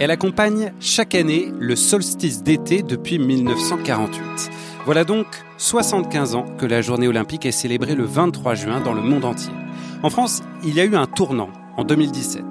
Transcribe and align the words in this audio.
Elle 0.00 0.10
accompagne 0.10 0.72
chaque 0.80 1.14
année 1.14 1.52
le 1.58 1.76
solstice 1.76 2.42
d'été 2.42 2.82
depuis 2.82 3.18
1948. 3.18 4.50
Voilà 4.86 5.04
donc 5.04 5.26
75 5.58 6.34
ans 6.36 6.46
que 6.56 6.64
la 6.64 6.80
journée 6.80 7.06
olympique 7.06 7.44
est 7.44 7.52
célébrée 7.52 7.94
le 7.94 8.04
23 8.04 8.54
juin 8.54 8.80
dans 8.80 8.94
le 8.94 9.02
monde 9.02 9.26
entier. 9.26 9.52
En 10.02 10.08
France, 10.08 10.40
il 10.64 10.74
y 10.74 10.80
a 10.80 10.86
eu 10.86 10.96
un 10.96 11.04
tournant 11.04 11.50
en 11.76 11.84
2017. 11.84 12.42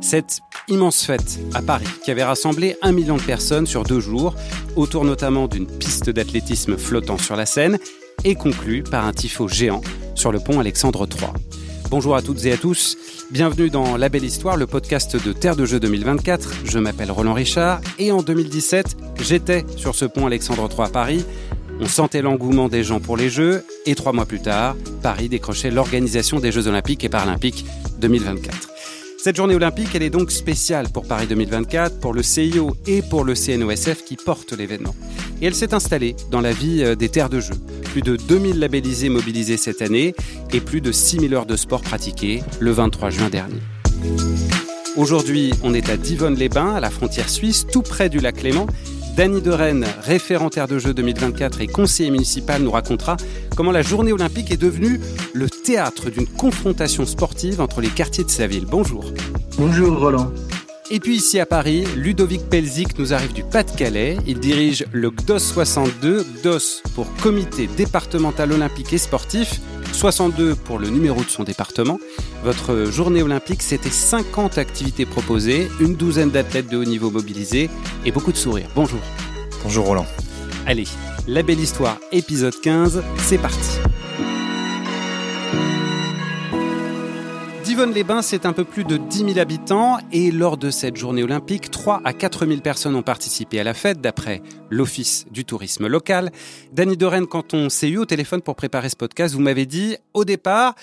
Cette 0.00 0.40
immense 0.66 1.04
fête 1.04 1.38
à 1.54 1.62
Paris 1.62 1.86
qui 2.04 2.10
avait 2.10 2.24
rassemblé 2.24 2.76
un 2.82 2.90
million 2.90 3.18
de 3.18 3.22
personnes 3.22 3.66
sur 3.66 3.84
deux 3.84 4.00
jours, 4.00 4.34
autour 4.74 5.04
notamment 5.04 5.46
d'une 5.46 5.68
piste 5.68 6.10
d'athlétisme 6.10 6.76
flottant 6.76 7.18
sur 7.18 7.36
la 7.36 7.46
Seine, 7.46 7.78
est 8.24 8.34
conclue 8.34 8.82
par 8.82 9.06
un 9.06 9.12
tifo 9.12 9.46
géant 9.46 9.80
sur 10.16 10.32
le 10.32 10.40
pont 10.40 10.58
Alexandre 10.58 11.06
III. 11.08 11.30
Bonjour 11.88 12.16
à 12.16 12.22
toutes 12.22 12.44
et 12.44 12.52
à 12.52 12.56
tous, 12.56 12.98
bienvenue 13.30 13.70
dans 13.70 13.96
La 13.96 14.08
Belle 14.08 14.24
Histoire, 14.24 14.56
le 14.56 14.66
podcast 14.66 15.22
de 15.24 15.32
Terre 15.32 15.54
de 15.54 15.64
Jeux 15.64 15.78
2024. 15.78 16.50
Je 16.64 16.78
m'appelle 16.80 17.12
Roland 17.12 17.32
Richard 17.32 17.80
et 18.00 18.10
en 18.10 18.22
2017, 18.22 18.96
j'étais 19.20 19.64
sur 19.76 19.94
ce 19.94 20.04
pont 20.04 20.26
Alexandre 20.26 20.68
III 20.68 20.86
à 20.86 20.88
Paris. 20.88 21.24
On 21.80 21.86
sentait 21.86 22.22
l'engouement 22.22 22.68
des 22.68 22.82
gens 22.82 22.98
pour 22.98 23.16
les 23.16 23.30
Jeux 23.30 23.64
et 23.86 23.94
trois 23.94 24.12
mois 24.12 24.26
plus 24.26 24.40
tard, 24.40 24.74
Paris 25.00 25.28
décrochait 25.28 25.70
l'organisation 25.70 26.40
des 26.40 26.50
Jeux 26.50 26.66
Olympiques 26.66 27.04
et 27.04 27.08
Paralympiques 27.08 27.64
2024. 28.00 28.70
Cette 29.18 29.36
journée 29.36 29.54
olympique, 29.54 29.88
elle 29.94 30.02
est 30.02 30.10
donc 30.10 30.32
spéciale 30.32 30.88
pour 30.88 31.06
Paris 31.06 31.26
2024, 31.28 32.00
pour 32.00 32.12
le 32.12 32.22
CIO 32.22 32.76
et 32.86 33.02
pour 33.02 33.24
le 33.24 33.34
CNOSF 33.34 34.04
qui 34.04 34.16
portent 34.16 34.52
l'événement. 34.52 34.94
Et 35.40 35.46
elle 35.46 35.54
s'est 35.54 35.74
installée 35.74 36.16
dans 36.30 36.40
la 36.40 36.52
vie 36.52 36.82
euh, 36.82 36.94
des 36.94 37.08
terres 37.08 37.28
de 37.28 37.40
jeu. 37.40 37.54
Plus 37.92 38.02
de 38.02 38.16
2000 38.16 38.58
labellisés 38.58 39.08
mobilisés 39.08 39.56
cette 39.56 39.82
année 39.82 40.14
et 40.52 40.60
plus 40.60 40.80
de 40.80 40.92
6000 40.92 41.34
heures 41.34 41.46
de 41.46 41.56
sport 41.56 41.82
pratiquées 41.82 42.42
le 42.60 42.70
23 42.70 43.10
juin 43.10 43.28
dernier. 43.28 43.60
Aujourd'hui, 44.96 45.52
on 45.62 45.74
est 45.74 45.90
à 45.90 45.96
Divonne-les-Bains, 45.96 46.74
à 46.76 46.80
la 46.80 46.90
frontière 46.90 47.28
suisse, 47.28 47.66
tout 47.70 47.82
près 47.82 48.08
du 48.08 48.18
lac 48.18 48.42
Léman. 48.42 48.66
Dany 49.16 49.40
de 49.40 49.50
Rennes, 49.50 49.86
référentaire 50.02 50.68
de 50.68 50.78
jeu 50.78 50.92
2024 50.92 51.62
et 51.62 51.66
conseiller 51.66 52.10
municipal, 52.10 52.62
nous 52.62 52.70
racontera 52.70 53.16
comment 53.56 53.72
la 53.72 53.80
journée 53.80 54.12
olympique 54.12 54.50
est 54.50 54.58
devenue 54.58 55.00
le 55.32 55.48
théâtre 55.48 56.10
d'une 56.10 56.26
confrontation 56.26 57.06
sportive 57.06 57.62
entre 57.62 57.80
les 57.80 57.88
quartiers 57.88 58.24
de 58.24 58.30
sa 58.30 58.46
ville. 58.46 58.66
Bonjour. 58.66 59.04
Bonjour 59.56 59.98
Roland. 59.98 60.30
Et 60.88 61.00
puis 61.00 61.16
ici 61.16 61.40
à 61.40 61.46
Paris, 61.46 61.84
Ludovic 61.96 62.48
Pelzik 62.48 62.96
nous 62.98 63.12
arrive 63.12 63.32
du 63.32 63.42
Pas-de-Calais. 63.42 64.18
Il 64.24 64.38
dirige 64.38 64.84
le 64.92 65.10
GDOS 65.10 65.40
62, 65.40 66.24
GDOS 66.42 66.82
pour 66.94 67.12
Comité 67.16 67.66
départemental 67.66 68.52
olympique 68.52 68.92
et 68.92 68.98
sportif, 68.98 69.60
62 69.92 70.54
pour 70.54 70.78
le 70.78 70.88
numéro 70.88 71.24
de 71.24 71.28
son 71.28 71.42
département. 71.42 71.98
Votre 72.44 72.84
journée 72.84 73.22
olympique, 73.22 73.62
c'était 73.62 73.90
50 73.90 74.58
activités 74.58 75.06
proposées, 75.06 75.68
une 75.80 75.96
douzaine 75.96 76.30
d'athlètes 76.30 76.68
de 76.68 76.76
haut 76.76 76.84
niveau 76.84 77.10
mobilisés 77.10 77.68
et 78.04 78.12
beaucoup 78.12 78.30
de 78.30 78.36
sourires. 78.36 78.68
Bonjour. 78.76 79.00
Bonjour 79.64 79.86
Roland. 79.86 80.06
Allez, 80.66 80.86
la 81.26 81.42
belle 81.42 81.60
histoire, 81.60 81.98
épisode 82.12 82.54
15, 82.60 83.02
c'est 83.24 83.38
parti. 83.38 83.80
Divonne-les-Bains, 87.66 88.22
c'est 88.22 88.46
un 88.46 88.52
peu 88.52 88.62
plus 88.62 88.84
de 88.84 88.96
10 88.96 89.18
000 89.34 89.38
habitants 89.40 89.98
et 90.12 90.30
lors 90.30 90.56
de 90.56 90.70
cette 90.70 90.96
journée 90.96 91.24
olympique, 91.24 91.72
3 91.72 92.00
à 92.04 92.12
4 92.12 92.46
000 92.46 92.60
personnes 92.60 92.94
ont 92.94 93.02
participé 93.02 93.58
à 93.58 93.64
la 93.64 93.74
fête 93.74 94.00
d'après 94.00 94.40
l'Office 94.70 95.26
du 95.32 95.44
tourisme 95.44 95.88
local. 95.88 96.30
Dany 96.70 96.96
Dorène, 96.96 97.26
quand 97.26 97.54
on 97.54 97.68
s'est 97.68 97.88
eu 97.88 97.98
au 97.98 98.04
téléphone 98.04 98.40
pour 98.40 98.54
préparer 98.54 98.88
ce 98.88 98.94
podcast, 98.94 99.34
vous 99.34 99.40
m'avez 99.40 99.66
dit 99.66 99.96
au 100.14 100.24
départ, 100.24 100.76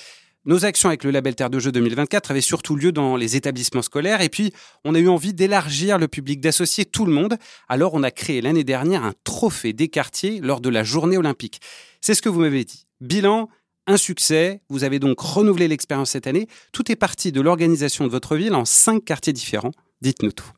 nos 0.43 0.65
actions 0.65 0.89
avec 0.89 1.05
le 1.05 1.11
label 1.11 1.35
Terre 1.35 1.49
de 1.49 1.57
Jeux 1.57 1.71
2024 1.71 2.31
avaient 2.31 2.41
surtout 2.41 2.75
lieu 2.75 2.91
dans 2.91 3.15
les 3.15 3.37
établissements 3.37 3.81
scolaires 3.81 4.19
et 4.19 4.27
puis 4.27 4.51
on 4.83 4.93
a 4.93 4.99
eu 4.99 5.07
envie 5.07 5.33
d'élargir 5.33 5.97
le 5.97 6.09
public, 6.09 6.41
d'associer 6.41 6.83
tout 6.83 7.05
le 7.05 7.13
monde. 7.13 7.37
Alors 7.69 7.93
on 7.93 8.03
a 8.03 8.11
créé 8.11 8.41
l'année 8.41 8.65
dernière 8.65 9.05
un 9.05 9.13
trophée 9.23 9.71
des 9.71 9.87
quartiers 9.87 10.41
lors 10.41 10.59
de 10.59 10.67
la 10.67 10.83
journée 10.83 11.17
olympique. 11.17 11.61
C'est 12.01 12.13
ce 12.13 12.21
que 12.21 12.27
vous 12.27 12.41
m'avez 12.41 12.65
dit. 12.65 12.87
Bilan, 12.99 13.47
un 13.87 13.97
succès. 13.97 14.61
Vous 14.69 14.83
avez 14.83 14.99
donc 14.99 15.19
renouvelé 15.19 15.67
l'expérience 15.67 16.11
cette 16.11 16.27
année. 16.27 16.47
Tout 16.71 16.91
est 16.91 16.95
parti 16.95 17.31
de 17.31 17.41
l'organisation 17.41 18.05
de 18.05 18.09
votre 18.09 18.35
ville 18.35 18.53
en 18.53 18.65
cinq 18.65 19.05
quartiers 19.05 19.33
différents. 19.33 19.71
Dites-nous 20.01 20.31
tout. 20.31 20.51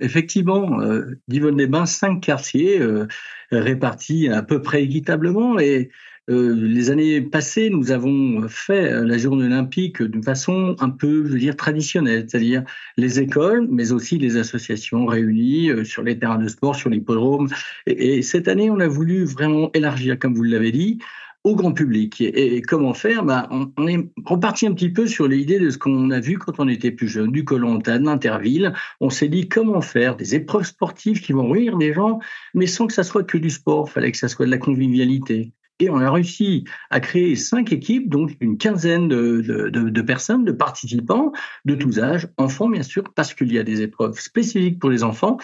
Effectivement, 0.00 0.80
euh, 0.80 1.18
Divonne-les-Bains, 1.26 1.86
cinq 1.86 2.20
quartiers 2.20 2.78
euh, 2.80 3.08
répartis 3.50 4.28
à 4.28 4.42
peu 4.42 4.62
près 4.62 4.84
équitablement. 4.84 5.58
Et 5.58 5.90
euh, 6.30 6.54
les 6.54 6.90
années 6.90 7.22
passées, 7.22 7.70
nous 7.70 7.90
avons 7.90 8.46
fait 8.48 9.02
la 9.02 9.16
journée 9.16 9.46
olympique 9.46 10.02
d'une 10.02 10.22
façon 10.22 10.76
un 10.78 10.90
peu, 10.90 11.24
je 11.24 11.32
veux 11.32 11.38
dire, 11.38 11.56
traditionnelle, 11.56 12.26
c'est-à-dire 12.28 12.64
les 12.98 13.18
écoles, 13.18 13.66
mais 13.70 13.92
aussi 13.92 14.18
les 14.18 14.36
associations 14.36 15.06
réunies 15.06 15.70
euh, 15.70 15.84
sur 15.84 16.02
les 16.02 16.18
terrains 16.18 16.38
de 16.38 16.48
sport, 16.48 16.76
sur 16.76 16.90
l'hippodrome. 16.90 17.48
Et 17.86 18.20
cette 18.20 18.46
année, 18.46 18.70
on 18.70 18.78
a 18.78 18.88
voulu 18.88 19.24
vraiment 19.24 19.70
élargir, 19.72 20.18
comme 20.18 20.34
vous 20.34 20.42
l'avez 20.42 20.70
dit, 20.70 20.98
au 21.48 21.56
grand 21.56 21.72
public. 21.72 22.20
Et, 22.20 22.60
comment 22.62 22.94
faire? 22.94 23.24
Bah, 23.24 23.48
on, 23.50 23.88
est 23.88 24.08
reparti 24.24 24.66
un 24.66 24.72
petit 24.72 24.90
peu 24.90 25.06
sur 25.06 25.26
l'idée 25.26 25.58
de 25.58 25.70
ce 25.70 25.78
qu'on 25.78 26.10
a 26.10 26.20
vu 26.20 26.38
quand 26.38 26.54
on 26.58 26.68
était 26.68 26.90
plus 26.90 27.08
jeune, 27.08 27.32
du 27.32 27.44
Colanta, 27.44 27.98
de 27.98 28.04
l'Interville. 28.04 28.72
On 29.00 29.10
s'est 29.10 29.28
dit 29.28 29.48
comment 29.48 29.80
faire 29.80 30.16
des 30.16 30.34
épreuves 30.34 30.66
sportives 30.66 31.20
qui 31.20 31.32
vont 31.32 31.50
rire 31.50 31.78
des 31.78 31.94
gens, 31.94 32.20
mais 32.54 32.66
sans 32.66 32.86
que 32.86 32.92
ça 32.92 33.02
soit 33.02 33.24
que 33.24 33.38
du 33.38 33.50
sport. 33.50 33.86
Il 33.88 33.92
fallait 33.92 34.12
que 34.12 34.18
ça 34.18 34.28
soit 34.28 34.46
de 34.46 34.50
la 34.50 34.58
convivialité. 34.58 35.52
Et 35.80 35.90
on 35.90 35.98
a 35.98 36.10
réussi 36.10 36.64
à 36.90 37.00
créer 37.00 37.36
cinq 37.36 37.72
équipes, 37.72 38.08
donc 38.08 38.36
une 38.40 38.58
quinzaine 38.58 39.08
de, 39.08 40.02
personnes, 40.02 40.44
de 40.44 40.52
participants 40.52 41.32
de 41.64 41.74
tous 41.76 42.00
âges, 42.00 42.28
enfants 42.36 42.68
bien 42.68 42.82
sûr, 42.82 43.04
parce 43.14 43.32
qu'il 43.32 43.52
y 43.52 43.58
a 43.58 43.62
des 43.62 43.82
épreuves 43.82 44.18
spécifiques 44.18 44.80
pour 44.80 44.90
les 44.90 45.04
enfants 45.04 45.38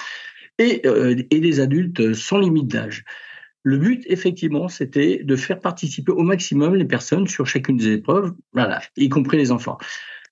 et, 0.59 0.83
euh, 0.87 1.23
et 1.31 1.41
des 1.41 1.61
adultes 1.61 2.15
sans 2.15 2.39
limite 2.39 2.67
d'âge. 2.67 3.05
Le 3.65 3.79
but, 3.79 4.05
effectivement, 4.09 4.69
c'était 4.69 5.23
de 5.25 5.37
faire 5.37 5.59
participer 5.59 6.13
au 6.13 6.23
maximum 6.23 6.75
les 6.75 6.85
personnes 6.85 7.27
sur 7.27 7.47
chacune 7.47 7.79
des 7.79 7.93
épreuves, 7.93 8.35
voilà, 8.53 8.83
y 8.97 9.09
compris 9.09 9.39
les 9.39 9.51
enfants. 9.51 9.79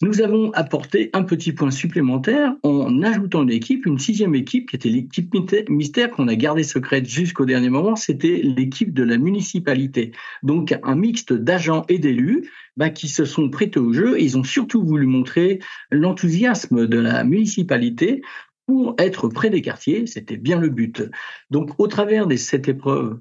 Nous 0.02 0.20
avons 0.20 0.50
apporté 0.52 1.10
un 1.12 1.22
petit 1.22 1.52
point 1.52 1.70
supplémentaire 1.70 2.54
en 2.64 3.02
ajoutant 3.02 3.44
une 3.44 3.52
équipe, 3.52 3.86
une 3.86 4.00
sixième 4.00 4.34
équipe, 4.34 4.68
qui 4.68 4.76
était 4.76 4.88
l'équipe 4.88 5.32
mystère 5.70 6.10
qu'on 6.10 6.26
a 6.26 6.34
gardée 6.34 6.64
secrète 6.64 7.08
jusqu'au 7.08 7.46
dernier 7.46 7.70
moment. 7.70 7.94
C'était 7.94 8.40
l'équipe 8.42 8.92
de 8.92 9.04
la 9.04 9.16
municipalité. 9.16 10.10
Donc 10.42 10.76
un 10.82 10.96
mixte 10.96 11.32
d'agents 11.32 11.84
et 11.88 12.00
d'élus 12.00 12.50
bah, 12.76 12.90
qui 12.90 13.06
se 13.06 13.24
sont 13.24 13.48
prêtés 13.48 13.78
au 13.78 13.92
jeu 13.92 14.18
ils 14.18 14.38
ont 14.38 14.44
surtout 14.44 14.82
voulu 14.82 15.06
montrer 15.06 15.60
l'enthousiasme 15.90 16.86
de 16.86 16.98
la 16.98 17.22
municipalité 17.22 18.22
pour 18.66 18.94
être 18.98 19.28
près 19.28 19.50
des 19.50 19.62
quartiers, 19.62 20.06
c'était 20.06 20.36
bien 20.36 20.60
le 20.60 20.68
but. 20.68 21.02
Donc, 21.50 21.70
au 21.78 21.86
travers 21.86 22.26
des 22.26 22.36
sept 22.36 22.68
épreuves 22.68 23.20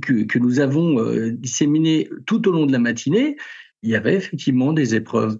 que, 0.00 0.24
que 0.24 0.38
nous 0.38 0.60
avons 0.60 0.98
euh, 0.98 1.32
disséminées 1.32 2.08
tout 2.26 2.48
au 2.48 2.52
long 2.52 2.66
de 2.66 2.72
la 2.72 2.78
matinée, 2.78 3.36
il 3.82 3.90
y 3.90 3.96
avait 3.96 4.14
effectivement 4.14 4.72
des 4.72 4.94
épreuves 4.94 5.38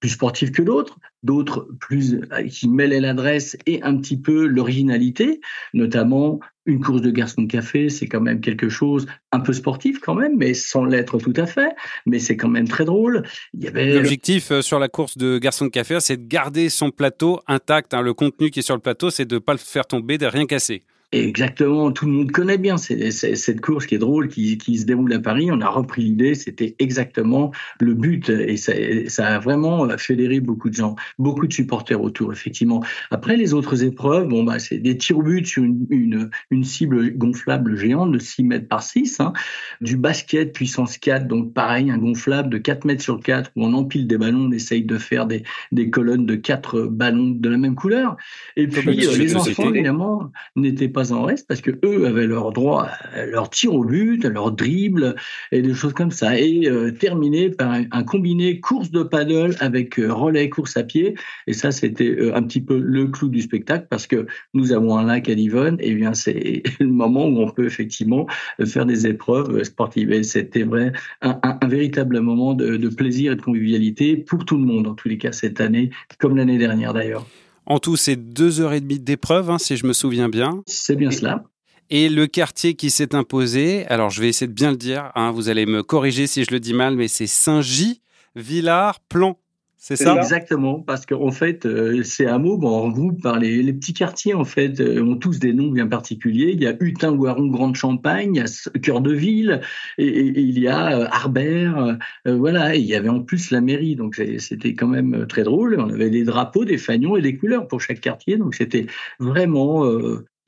plus 0.00 0.10
sportives 0.10 0.50
que 0.50 0.62
d'autres, 0.62 0.98
d'autres 1.24 1.68
plus 1.80 2.20
euh, 2.32 2.46
qui 2.48 2.68
mêlaient 2.68 3.00
l'adresse 3.00 3.56
et 3.66 3.82
un 3.82 3.96
petit 3.96 4.16
peu 4.16 4.46
l'originalité, 4.46 5.40
notamment 5.72 6.38
une 6.66 6.80
course 6.80 7.02
de 7.02 7.10
garçon 7.10 7.42
de 7.42 7.50
café, 7.50 7.88
c'est 7.88 8.06
quand 8.06 8.20
même 8.20 8.40
quelque 8.40 8.68
chose 8.68 9.06
un 9.32 9.40
peu 9.40 9.52
sportif 9.52 9.98
quand 10.00 10.14
même, 10.14 10.36
mais 10.36 10.54
sans 10.54 10.84
l'être 10.84 11.18
tout 11.18 11.32
à 11.36 11.46
fait, 11.46 11.74
mais 12.06 12.18
c'est 12.18 12.36
quand 12.36 12.48
même 12.48 12.68
très 12.68 12.84
drôle. 12.84 13.22
L'objectif 13.52 14.50
euh, 14.50 14.62
sur 14.62 14.78
la 14.78 14.88
course 14.88 15.18
de 15.18 15.38
garçon 15.38 15.66
de 15.66 15.70
café, 15.70 15.98
c'est 16.00 16.16
de 16.16 16.26
garder 16.26 16.68
son 16.68 16.90
plateau 16.90 17.40
intact. 17.46 17.92
Hein. 17.92 18.02
Le 18.02 18.14
contenu 18.14 18.50
qui 18.50 18.60
est 18.60 18.62
sur 18.62 18.74
le 18.74 18.80
plateau, 18.80 19.10
c'est 19.10 19.26
de 19.26 19.34
ne 19.34 19.40
pas 19.40 19.52
le 19.52 19.58
faire 19.58 19.86
tomber, 19.86 20.16
de 20.16 20.26
rien 20.26 20.46
casser. 20.46 20.84
Exactement, 21.14 21.92
tout 21.92 22.06
le 22.06 22.12
monde 22.12 22.32
connaît 22.32 22.58
bien 22.58 22.76
cette 22.76 23.60
course 23.60 23.86
qui 23.86 23.94
est 23.94 23.98
drôle, 23.98 24.26
qui, 24.26 24.58
se 24.76 24.84
déroule 24.84 25.12
à 25.12 25.20
Paris. 25.20 25.48
On 25.52 25.60
a 25.60 25.68
repris 25.68 26.02
l'idée, 26.02 26.34
c'était 26.34 26.74
exactement 26.80 27.52
le 27.78 27.94
but 27.94 28.30
et 28.30 28.56
ça, 28.56 29.26
a 29.26 29.38
vraiment 29.38 29.88
fédéré 29.96 30.40
beaucoup 30.40 30.70
de 30.70 30.74
gens, 30.74 30.96
beaucoup 31.20 31.46
de 31.46 31.52
supporters 31.52 32.02
autour, 32.02 32.32
effectivement. 32.32 32.82
Après, 33.12 33.36
les 33.36 33.54
autres 33.54 33.84
épreuves, 33.84 34.26
bon, 34.26 34.42
bah, 34.42 34.58
c'est 34.58 34.78
des 34.78 34.98
tirs 34.98 35.18
au 35.18 35.22
but 35.22 35.46
sur 35.46 35.62
une, 35.62 36.30
une, 36.50 36.64
cible 36.64 37.16
gonflable 37.16 37.76
géante 37.76 38.10
de 38.10 38.18
6 38.18 38.42
mètres 38.42 38.68
par 38.68 38.82
6, 38.82 39.20
hein. 39.20 39.32
du 39.80 39.96
basket 39.96 40.52
puissance 40.52 40.98
4, 40.98 41.28
donc 41.28 41.54
pareil, 41.54 41.92
un 41.92 41.98
gonflable 41.98 42.50
de 42.50 42.58
4 42.58 42.86
mètres 42.86 43.02
sur 43.02 43.20
4 43.20 43.52
où 43.54 43.64
on 43.64 43.72
empile 43.74 44.08
des 44.08 44.18
ballons, 44.18 44.46
on 44.46 44.52
essaye 44.52 44.82
de 44.82 44.98
faire 44.98 45.26
des, 45.26 45.44
des 45.70 45.90
colonnes 45.90 46.26
de 46.26 46.34
4 46.34 46.86
ballons 46.86 47.30
de 47.30 47.48
la 47.48 47.56
même 47.56 47.76
couleur. 47.76 48.16
Et 48.56 48.66
puis, 48.66 49.06
euh, 49.06 49.16
les 49.16 49.36
enfants, 49.36 49.72
évidemment, 49.72 50.32
n'étaient 50.56 50.88
pas 50.88 51.03
en 51.12 51.22
reste 51.22 51.46
parce 51.46 51.60
que 51.60 51.70
eux 51.84 52.06
avaient 52.06 52.26
leur 52.26 52.52
droit 52.52 52.88
à 53.14 53.26
leur 53.26 53.50
tir 53.50 53.74
au 53.74 53.84
but, 53.84 54.24
à 54.24 54.28
leur 54.28 54.52
dribble 54.52 55.14
et 55.52 55.62
des 55.62 55.74
choses 55.74 55.92
comme 55.92 56.10
ça. 56.10 56.38
Et 56.38 56.66
euh, 56.66 56.90
terminé 56.90 57.50
par 57.50 57.72
un, 57.72 58.02
combiné 58.04 58.60
course 58.60 58.90
de 58.90 59.02
paddle 59.02 59.54
avec 59.60 59.98
euh, 59.98 60.12
relais 60.12 60.48
course 60.48 60.76
à 60.76 60.84
pied. 60.84 61.14
Et 61.46 61.52
ça, 61.52 61.70
c'était 61.70 62.10
euh, 62.10 62.34
un 62.34 62.42
petit 62.42 62.60
peu 62.60 62.78
le 62.78 63.06
clou 63.08 63.28
du 63.28 63.42
spectacle 63.42 63.86
parce 63.90 64.06
que 64.06 64.26
nous 64.52 64.72
avons 64.72 64.96
un 64.96 65.04
lac 65.04 65.28
à 65.28 65.34
Divonne. 65.34 65.76
Et 65.80 65.94
bien, 65.94 66.14
c'est 66.14 66.62
le 66.80 66.86
moment 66.86 67.26
où 67.26 67.40
on 67.40 67.50
peut 67.50 67.66
effectivement 67.66 68.26
faire 68.64 68.86
des 68.86 69.06
épreuves 69.06 69.62
sportives. 69.64 70.12
Et 70.12 70.22
c'était 70.22 70.62
vrai, 70.62 70.92
un, 71.22 71.58
véritable 71.66 72.20
moment 72.20 72.54
de 72.54 72.88
plaisir 72.88 73.32
et 73.32 73.36
de 73.36 73.42
convivialité 73.42 74.16
pour 74.16 74.44
tout 74.44 74.56
le 74.56 74.64
monde, 74.64 74.86
en 74.86 74.94
tous 74.94 75.08
les 75.08 75.18
cas 75.18 75.32
cette 75.32 75.60
année, 75.60 75.90
comme 76.18 76.36
l'année 76.36 76.58
dernière 76.58 76.92
d'ailleurs. 76.92 77.26
En 77.66 77.78
tout, 77.78 77.96
c'est 77.96 78.16
deux 78.16 78.60
heures 78.60 78.72
et 78.72 78.80
demie 78.80 79.00
d'épreuve, 79.00 79.50
hein, 79.50 79.58
si 79.58 79.76
je 79.76 79.86
me 79.86 79.92
souviens 79.92 80.28
bien. 80.28 80.62
C'est 80.66 80.96
bien 80.96 81.10
cela. 81.10 81.44
Et 81.90 82.08
le 82.08 82.26
quartier 82.26 82.74
qui 82.74 82.90
s'est 82.90 83.14
imposé, 83.14 83.86
alors 83.86 84.10
je 84.10 84.20
vais 84.20 84.28
essayer 84.28 84.46
de 84.46 84.52
bien 84.52 84.70
le 84.70 84.76
dire, 84.76 85.12
hein, 85.14 85.30
vous 85.30 85.48
allez 85.48 85.66
me 85.66 85.82
corriger 85.82 86.26
si 86.26 86.44
je 86.44 86.50
le 86.50 86.60
dis 86.60 86.74
mal, 86.74 86.96
mais 86.96 87.08
c'est 87.08 87.26
Saint-Gy, 87.26 88.00
Villars, 88.34 89.00
Plan. 89.00 89.38
C'est 89.86 89.96
ça? 89.96 90.16
Exactement, 90.16 90.80
parce 90.80 91.04
qu'en 91.04 91.30
fait, 91.30 91.66
euh, 91.66 92.02
ces 92.04 92.24
hameaux, 92.24 92.56
bon, 92.56 92.70
en 92.70 92.88
groupe 92.88 93.20
par 93.20 93.38
les, 93.38 93.62
les, 93.62 93.72
petits 93.74 93.92
quartiers, 93.92 94.32
en 94.32 94.46
fait, 94.46 94.80
euh, 94.80 95.04
ont 95.04 95.18
tous 95.18 95.38
des 95.38 95.52
noms 95.52 95.70
bien 95.70 95.86
particuliers. 95.86 96.52
Il 96.54 96.62
y 96.62 96.66
a 96.66 96.74
Hutin, 96.80 97.12
Guaron, 97.12 97.48
Grande 97.48 97.76
Champagne, 97.76 98.30
il 98.34 98.38
y 98.38 98.40
a 98.40 98.78
Cœur 98.78 99.02
de 99.02 99.12
Ville, 99.12 99.60
et, 99.98 100.20
il 100.40 100.58
y 100.58 100.68
a 100.68 101.00
euh, 101.00 101.06
Harbert, 101.10 101.98
voilà. 102.24 102.74
Et 102.74 102.78
il 102.78 102.86
y 102.86 102.94
avait 102.94 103.10
en 103.10 103.20
plus 103.20 103.50
la 103.50 103.60
mairie, 103.60 103.94
donc 103.94 104.22
c'était 104.38 104.72
quand 104.72 104.88
même 104.88 105.26
très 105.26 105.42
drôle. 105.42 105.78
On 105.78 105.90
avait 105.90 106.08
des 106.08 106.24
drapeaux, 106.24 106.64
des 106.64 106.78
fanions 106.78 107.18
et 107.18 107.20
des 107.20 107.36
couleurs 107.36 107.68
pour 107.68 107.82
chaque 107.82 108.00
quartier, 108.00 108.38
donc 108.38 108.54
c'était 108.54 108.86
vraiment 109.18 109.84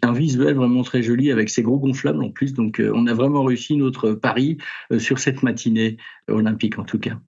un 0.02 0.12
visuel 0.12 0.54
vraiment 0.54 0.82
très 0.82 1.02
joli 1.02 1.30
avec 1.30 1.50
ces 1.50 1.62
gros 1.62 1.78
gonflables 1.78 2.24
en 2.24 2.30
plus. 2.30 2.54
Donc, 2.54 2.80
on 2.80 3.06
a 3.06 3.12
vraiment 3.12 3.44
réussi 3.44 3.76
notre 3.76 4.12
pari 4.12 4.56
sur 4.96 5.18
cette 5.18 5.42
matinée 5.42 5.98
olympique 6.26 6.78
en 6.78 6.84
tout 6.84 6.98
cas. 6.98 7.18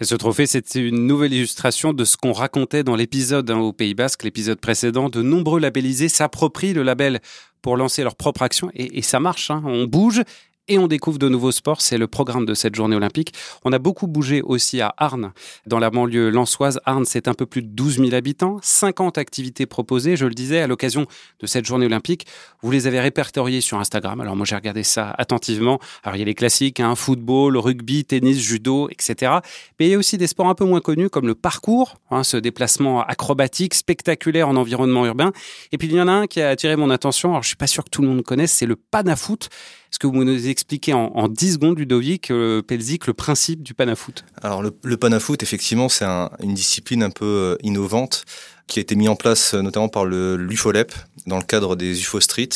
Et 0.00 0.04
ce 0.04 0.14
trophée, 0.14 0.46
c'est 0.46 0.74
une 0.74 1.06
nouvelle 1.06 1.32
illustration 1.32 1.92
de 1.92 2.04
ce 2.04 2.16
qu'on 2.16 2.32
racontait 2.32 2.84
dans 2.84 2.96
l'épisode 2.96 3.50
hein, 3.50 3.58
au 3.58 3.72
Pays 3.72 3.94
Basque, 3.94 4.24
l'épisode 4.24 4.60
précédent. 4.60 5.08
De 5.08 5.22
nombreux 5.22 5.60
labellisés 5.60 6.08
s'approprient 6.08 6.74
le 6.74 6.82
label 6.82 7.20
pour 7.62 7.76
lancer 7.76 8.02
leur 8.02 8.14
propre 8.14 8.42
action 8.42 8.70
et, 8.74 9.02
ça 9.02 9.20
marche. 9.20 9.50
Hein. 9.50 9.62
On 9.64 9.84
bouge 9.86 10.22
et 10.68 10.78
on 10.78 10.86
découvre 10.86 11.18
de 11.18 11.28
nouveaux 11.28 11.52
sports. 11.52 11.80
C'est 11.80 11.98
le 11.98 12.06
programme 12.06 12.46
de 12.46 12.54
cette 12.54 12.74
journée 12.74 12.96
olympique. 12.96 13.32
On 13.64 13.72
a 13.72 13.78
beaucoup 13.78 14.06
bougé 14.06 14.42
aussi 14.42 14.80
à 14.80 14.94
Arnes, 14.96 15.32
dans 15.66 15.78
la 15.78 15.90
banlieue 15.90 16.30
lançoise. 16.30 16.80
Arnes, 16.84 17.04
c'est 17.04 17.28
un 17.28 17.34
peu 17.34 17.46
plus 17.46 17.62
de 17.62 17.68
12 17.68 17.98
000 17.98 18.14
habitants, 18.14 18.58
50 18.62 19.18
activités 19.18 19.66
proposées, 19.66 20.16
je 20.16 20.26
le 20.26 20.34
disais, 20.34 20.60
à 20.60 20.66
l'occasion 20.66 21.06
de 21.40 21.46
cette 21.46 21.64
journée 21.64 21.86
olympique. 21.86 22.26
Vous 22.62 22.70
les 22.70 22.86
avez 22.86 23.00
répertoriées 23.00 23.60
sur 23.60 23.78
Instagram. 23.78 24.20
Alors 24.20 24.36
moi, 24.36 24.46
j'ai 24.46 24.56
regardé 24.56 24.82
ça 24.82 25.14
attentivement. 25.18 25.78
Alors 26.02 26.16
il 26.16 26.20
y 26.20 26.22
a 26.22 26.26
les 26.26 26.34
classiques, 26.34 26.80
hein, 26.80 26.94
football, 26.94 27.56
rugby, 27.56 28.04
tennis, 28.04 28.38
judo, 28.38 28.88
etc. 28.90 29.32
Mais 29.78 29.86
il 29.86 29.90
y 29.90 29.94
a 29.94 29.98
aussi 29.98 30.18
des 30.18 30.26
sports 30.26 30.48
un 30.48 30.54
peu 30.54 30.64
moins 30.64 30.80
connus 30.80 31.10
comme 31.10 31.26
le 31.26 31.34
parcours, 31.34 31.96
hein, 32.10 32.22
ce 32.24 32.36
déplacement 32.36 33.02
acrobatique, 33.02 33.74
spectaculaire 33.74 34.48
en 34.48 34.56
environnement 34.56 35.06
urbain. 35.06 35.32
Et 35.72 35.78
puis 35.78 35.88
il 35.88 35.94
y 35.94 36.00
en 36.00 36.08
a 36.08 36.12
un 36.12 36.26
qui 36.26 36.40
a 36.40 36.48
attiré 36.48 36.76
mon 36.76 36.90
attention. 36.90 37.30
Alors 37.30 37.42
je 37.42 37.48
suis 37.48 37.56
pas 37.56 37.66
sûr 37.66 37.84
que 37.84 37.90
tout 37.90 38.02
le 38.02 38.08
monde 38.08 38.22
connaisse, 38.22 38.52
c'est 38.52 38.66
le 38.66 38.76
panafoot. 38.76 39.48
Est-ce 39.90 40.00
que 40.00 40.06
vous 40.06 40.24
nous 40.24 40.48
expliquez 40.48 40.92
en, 40.92 41.12
en 41.14 41.28
10 41.28 41.54
secondes, 41.54 41.78
Ludovic, 41.78 42.30
euh, 42.30 42.60
Pelzik, 42.60 43.06
le 43.06 43.14
principe 43.14 43.62
du 43.62 43.72
panafoot? 43.72 44.24
Alors, 44.42 44.62
le, 44.62 44.96
panafoot, 44.96 45.42
effectivement, 45.42 45.88
c'est 45.88 46.04
une 46.04 46.54
discipline 46.54 47.02
un 47.02 47.10
peu 47.10 47.24
euh, 47.24 47.56
innovante 47.62 48.24
qui 48.66 48.80
a 48.80 48.82
été 48.82 48.96
mis 48.96 49.08
en 49.08 49.14
place 49.14 49.54
euh, 49.54 49.62
notamment 49.62 49.88
par 49.88 50.04
le 50.04 50.36
l'UFOLEP 50.36 50.92
dans 51.26 51.36
le 51.38 51.44
cadre 51.44 51.76
des 51.76 52.00
UFO 52.00 52.20
Street 52.20 52.48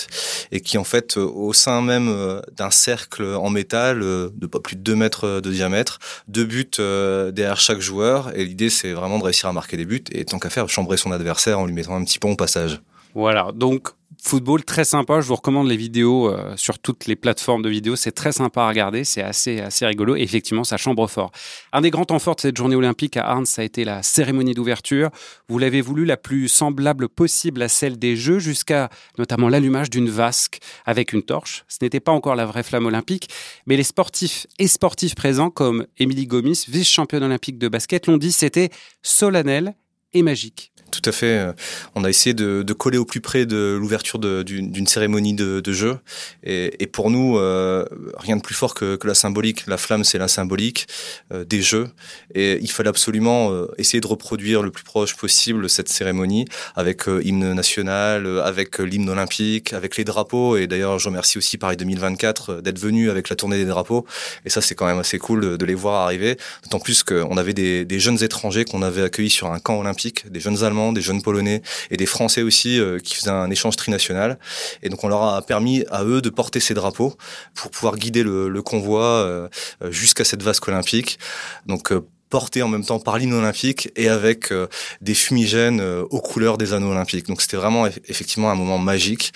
et 0.50 0.60
qui 0.60 0.76
en 0.76 0.82
fait 0.82 1.16
au 1.16 1.52
sein 1.52 1.82
même 1.82 2.40
d'un 2.56 2.70
cercle 2.70 3.24
en 3.24 3.48
métal 3.48 4.00
de 4.00 4.46
pas 4.46 4.60
plus 4.60 4.76
de 4.76 4.82
2 4.82 4.94
mètres 4.94 5.40
de 5.40 5.50
diamètre, 5.50 5.98
deux 6.28 6.44
buts 6.44 6.70
derrière 6.78 7.60
chaque 7.60 7.80
joueur 7.80 8.36
et 8.36 8.44
l'idée 8.44 8.70
c'est 8.70 8.92
vraiment 8.92 9.18
de 9.18 9.24
réussir 9.24 9.48
à 9.48 9.52
marquer 9.52 9.76
des 9.76 9.86
buts 9.86 10.04
et 10.12 10.24
tant 10.24 10.38
qu'à 10.38 10.50
faire 10.50 10.68
chambrer 10.68 10.96
son 10.96 11.10
adversaire 11.10 11.58
en 11.58 11.66
lui 11.66 11.74
mettant 11.74 11.96
un 11.96 12.04
petit 12.04 12.20
pont 12.20 12.32
au 12.32 12.36
passage. 12.36 12.80
Voilà, 13.14 13.50
donc 13.52 13.88
football 14.22 14.64
très 14.64 14.84
sympa. 14.84 15.20
Je 15.20 15.26
vous 15.26 15.34
recommande 15.34 15.68
les 15.68 15.76
vidéos 15.76 16.28
euh, 16.28 16.54
sur 16.56 16.78
toutes 16.78 17.06
les 17.06 17.16
plateformes 17.16 17.62
de 17.62 17.68
vidéos. 17.68 17.96
C'est 17.96 18.12
très 18.12 18.32
sympa 18.32 18.62
à 18.62 18.68
regarder. 18.68 19.04
C'est 19.04 19.22
assez, 19.22 19.60
assez 19.60 19.86
rigolo. 19.86 20.16
Et 20.16 20.20
effectivement, 20.20 20.64
ça 20.64 20.76
chambre 20.76 21.06
fort. 21.06 21.30
Un 21.72 21.80
des 21.80 21.90
grands 21.90 22.04
temps 22.04 22.18
forts 22.18 22.36
de 22.36 22.40
cette 22.40 22.56
journée 22.56 22.76
olympique 22.76 23.16
à 23.16 23.26
Arnes, 23.26 23.46
ça 23.46 23.62
a 23.62 23.64
été 23.64 23.84
la 23.84 24.02
cérémonie 24.02 24.54
d'ouverture. 24.54 25.10
Vous 25.48 25.58
l'avez 25.58 25.80
voulu 25.80 26.04
la 26.04 26.16
plus 26.16 26.48
semblable 26.48 27.08
possible 27.08 27.62
à 27.62 27.68
celle 27.68 27.98
des 27.98 28.16
Jeux, 28.16 28.38
jusqu'à 28.38 28.90
notamment 29.18 29.48
l'allumage 29.48 29.90
d'une 29.90 30.10
vasque 30.10 30.58
avec 30.84 31.12
une 31.12 31.22
torche. 31.22 31.64
Ce 31.68 31.78
n'était 31.82 32.00
pas 32.00 32.12
encore 32.12 32.34
la 32.34 32.46
vraie 32.46 32.62
flamme 32.62 32.86
olympique, 32.86 33.28
mais 33.66 33.76
les 33.76 33.82
sportifs 33.82 34.46
et 34.58 34.68
sportifs 34.68 35.14
présents, 35.14 35.50
comme 35.50 35.86
Émilie 35.98 36.26
Gomis, 36.26 36.64
vice-championne 36.68 37.22
olympique 37.22 37.58
de 37.58 37.68
basket, 37.68 38.06
l'ont 38.06 38.18
dit, 38.18 38.32
c'était 38.32 38.70
solennel 39.02 39.74
et 40.12 40.22
magique. 40.22 40.72
Tout 40.90 41.02
à 41.04 41.12
fait. 41.12 41.46
On 41.94 42.04
a 42.04 42.10
essayé 42.10 42.34
de, 42.34 42.72
coller 42.72 42.98
au 42.98 43.04
plus 43.04 43.20
près 43.20 43.46
de 43.46 43.76
l'ouverture 43.78 44.18
d'une 44.18 44.86
cérémonie 44.86 45.34
de, 45.34 45.60
de 45.60 45.72
jeu. 45.72 45.98
Et, 46.44 46.86
pour 46.86 47.10
nous, 47.10 47.38
euh, 47.38 47.84
rien 48.16 48.36
de 48.36 48.42
plus 48.42 48.54
fort 48.54 48.74
que, 48.74 48.98
la 49.04 49.14
symbolique. 49.14 49.66
La 49.66 49.76
flamme, 49.76 50.04
c'est 50.04 50.18
la 50.18 50.28
symbolique 50.28 50.86
euh, 51.32 51.44
des 51.44 51.62
jeux. 51.62 51.88
Et 52.34 52.58
il 52.60 52.70
fallait 52.70 52.88
absolument 52.88 53.50
euh, 53.50 53.66
essayer 53.78 54.00
de 54.00 54.06
reproduire 54.06 54.62
le 54.62 54.70
plus 54.70 54.84
proche 54.84 55.16
possible 55.16 55.68
cette 55.68 55.88
cérémonie 55.88 56.44
avec 56.76 57.04
hymne 57.22 57.52
national, 57.52 58.40
avec 58.40 58.78
l'hymne 58.78 59.08
olympique, 59.08 59.72
avec 59.72 59.96
les 59.96 60.04
drapeaux. 60.04 60.56
Et 60.56 60.66
d'ailleurs, 60.66 60.98
je 60.98 61.08
remercie 61.08 61.38
aussi 61.38 61.58
Paris 61.58 61.76
2024 61.76 62.60
d'être 62.60 62.78
venu 62.78 63.10
avec 63.10 63.28
la 63.28 63.36
tournée 63.36 63.56
des 63.56 63.64
drapeaux. 63.64 64.06
Et 64.44 64.50
ça, 64.50 64.60
c'est 64.60 64.74
quand 64.74 64.86
même 64.86 64.98
assez 64.98 65.18
cool 65.18 65.58
de, 65.58 65.64
les 65.64 65.74
voir 65.74 66.02
arriver. 66.02 66.36
D'autant 66.64 66.80
plus 66.80 67.02
qu'on 67.02 67.36
avait 67.36 67.54
des 67.54 68.00
jeunes 68.00 68.22
étrangers 68.22 68.64
qu'on 68.64 68.82
avait 68.82 69.02
accueillis 69.02 69.30
sur 69.30 69.52
un 69.52 69.58
camp 69.58 69.78
olympique, 69.78 70.30
des 70.30 70.40
jeunes 70.40 70.64
Allemands 70.64 70.79
des 70.92 71.00
jeunes 71.00 71.22
Polonais 71.22 71.62
et 71.90 71.96
des 71.96 72.06
Français 72.06 72.42
aussi 72.42 72.78
euh, 72.78 72.98
qui 72.98 73.14
faisaient 73.14 73.30
un 73.30 73.50
échange 73.50 73.76
trinational. 73.76 74.38
Et 74.82 74.88
donc 74.88 75.04
on 75.04 75.08
leur 75.08 75.22
a 75.22 75.42
permis 75.42 75.84
à 75.90 76.04
eux 76.04 76.20
de 76.20 76.30
porter 76.30 76.60
ces 76.60 76.74
drapeaux 76.74 77.14
pour 77.54 77.70
pouvoir 77.70 77.96
guider 77.96 78.22
le, 78.22 78.62
convoi 78.62 79.02
euh, 79.02 79.48
jusqu'à 79.90 80.24
cette 80.24 80.42
vasque 80.42 80.68
olympique. 80.68 81.18
Donc 81.66 81.92
euh, 81.92 82.06
porté 82.28 82.62
en 82.62 82.68
même 82.68 82.84
temps 82.84 83.00
par 83.00 83.18
l'hymne 83.18 83.32
olympique 83.32 83.90
et 83.96 84.08
avec 84.08 84.52
des 85.00 85.14
fumigènes 85.14 85.80
aux 85.80 86.20
couleurs 86.20 86.58
des 86.58 86.72
anneaux 86.72 86.92
olympiques. 86.92 87.26
Donc 87.26 87.42
c'était 87.42 87.56
vraiment 87.56 87.88
effectivement 88.06 88.52
un 88.52 88.54
moment 88.54 88.78
magique. 88.78 89.32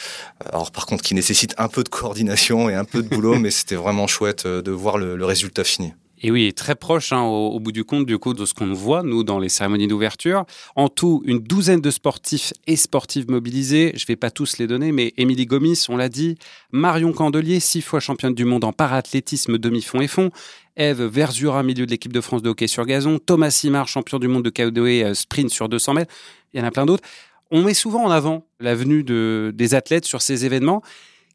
Alors 0.48 0.70
par 0.70 0.86
contre 0.86 1.02
qui 1.02 1.14
nécessite 1.14 1.56
un 1.58 1.66
peu 1.66 1.82
de 1.82 1.88
coordination 1.88 2.70
et 2.70 2.74
un 2.74 2.84
peu 2.84 3.02
de 3.02 3.08
boulot, 3.08 3.34
mais 3.40 3.50
c'était 3.50 3.74
vraiment 3.74 4.06
chouette 4.06 4.46
de 4.46 4.70
voir 4.70 4.98
le 4.98 5.24
résultat 5.24 5.64
fini. 5.64 5.92
Et 6.26 6.30
oui, 6.30 6.54
très 6.54 6.74
proche 6.74 7.12
hein, 7.12 7.20
au, 7.20 7.60
bout 7.60 7.70
du 7.70 7.84
compte 7.84 8.06
du 8.06 8.16
coup 8.16 8.32
de 8.32 8.46
ce 8.46 8.54
qu'on 8.54 8.72
voit 8.72 9.02
nous 9.02 9.24
dans 9.24 9.38
les 9.38 9.50
cérémonies 9.50 9.88
d'ouverture. 9.88 10.46
En 10.74 10.88
tout, 10.88 11.22
une 11.26 11.38
douzaine 11.38 11.82
de 11.82 11.90
sportifs 11.90 12.54
et 12.66 12.76
sportives 12.76 13.30
mobilisés. 13.30 13.92
Je 13.94 14.06
vais 14.06 14.16
pas 14.16 14.30
tous 14.30 14.56
les 14.56 14.66
donner, 14.66 14.90
mais 14.90 15.12
Émilie 15.18 15.44
Gomis, 15.44 15.84
on 15.90 15.98
l'a 15.98 16.08
dit, 16.08 16.38
Marion 16.72 17.12
Candelier, 17.12 17.60
six 17.60 17.82
fois 17.82 18.00
championne 18.00 18.34
du 18.34 18.46
monde 18.46 18.64
en 18.64 18.72
paraathlétisme 18.72 19.58
demi-fond 19.58 20.00
et 20.00 20.08
fond. 20.08 20.30
Eve 20.78 21.02
Verzura, 21.02 21.62
milieu 21.62 21.84
de 21.84 21.90
l'équipe 21.90 22.10
de 22.12 22.22
France 22.22 22.40
de 22.40 22.48
hockey 22.48 22.68
sur 22.68 22.86
gazon. 22.86 23.18
Thomas 23.18 23.50
Simard, 23.50 23.86
champion 23.86 24.18
du 24.18 24.26
monde 24.26 24.44
de 24.44 24.48
KODE 24.48 25.12
sprint 25.12 25.50
sur 25.50 25.68
200 25.68 25.92
mètres. 25.92 26.14
Il 26.54 26.60
y 26.60 26.62
en 26.62 26.66
a 26.66 26.70
plein 26.70 26.86
d'autres. 26.86 27.04
On 27.50 27.62
met 27.62 27.74
souvent 27.74 28.02
en 28.02 28.10
avant 28.10 28.46
la 28.60 28.74
venue 28.74 29.04
de, 29.04 29.52
des 29.54 29.74
athlètes 29.74 30.06
sur 30.06 30.22
ces 30.22 30.46
événements. 30.46 30.82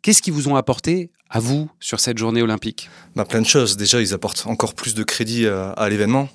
Qu'est-ce 0.01 0.21
qu'ils 0.21 0.33
vous 0.33 0.47
ont 0.47 0.55
apporté 0.55 1.11
à 1.29 1.39
vous 1.39 1.69
sur 1.79 1.99
cette 1.99 2.17
journée 2.17 2.41
olympique? 2.41 2.89
Bah, 3.15 3.25
Plein 3.25 3.41
de 3.41 3.47
choses. 3.47 3.77
Déjà, 3.77 4.01
ils 4.01 4.13
apportent 4.13 4.45
encore 4.47 4.73
plus 4.73 4.95
de 4.95 5.03
crédit 5.03 5.45
à 5.47 5.89
l'événement 5.89 6.29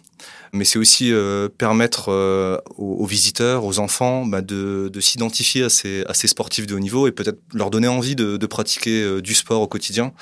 mais 0.54 0.64
c'est 0.64 0.78
aussi 0.78 1.12
euh, 1.12 1.48
permettre 1.48 2.10
euh, 2.10 2.58
aux, 2.76 3.06
visiteurs, 3.06 3.64
aux 3.64 3.80
enfants, 3.80 4.24
bah, 4.24 4.40
de, 4.40 4.88
de 4.90 5.00
s'identifier 5.00 5.64
à 5.64 5.68
ces, 5.68 6.04
à 6.08 6.14
ces 6.14 6.28
sportifs 6.28 6.66
de 6.66 6.74
haut 6.76 6.78
niveau 6.78 7.08
et 7.08 7.12
peut-être 7.12 7.40
leur 7.52 7.70
donner 7.70 7.88
envie 7.88 8.14
de, 8.14 8.36
de 8.36 8.46
pratiquer 8.46 9.02
euh, 9.02 9.20
du 9.20 9.34
sport 9.34 9.60
au 9.60 9.66
quotidien. 9.66 10.12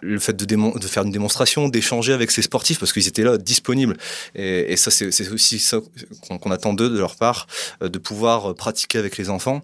Le 0.00 0.20
fait 0.20 0.34
de, 0.34 0.44
de 0.44 0.86
faire 0.86 1.02
une 1.02 1.10
démonstration, 1.10 1.68
d'échanger 1.68 2.12
avec 2.12 2.30
ces 2.30 2.42
sportifs 2.42 2.78
parce 2.78 2.92
qu'ils 2.92 3.08
étaient 3.08 3.24
là, 3.24 3.36
disponibles. 3.36 3.96
Et, 4.36 4.72
et 4.72 4.76
ça, 4.76 4.92
c'est 4.92 5.28
aussi 5.30 5.58
ça 5.58 5.80
qu'on 6.40 6.50
attend 6.52 6.72
d'eux, 6.72 6.88
de 6.88 6.98
leur 6.98 7.16
part, 7.16 7.48
de 7.80 7.98
pouvoir 7.98 8.54
pratiquer 8.54 8.98
avec 8.98 9.18
les 9.18 9.28
enfants, 9.28 9.62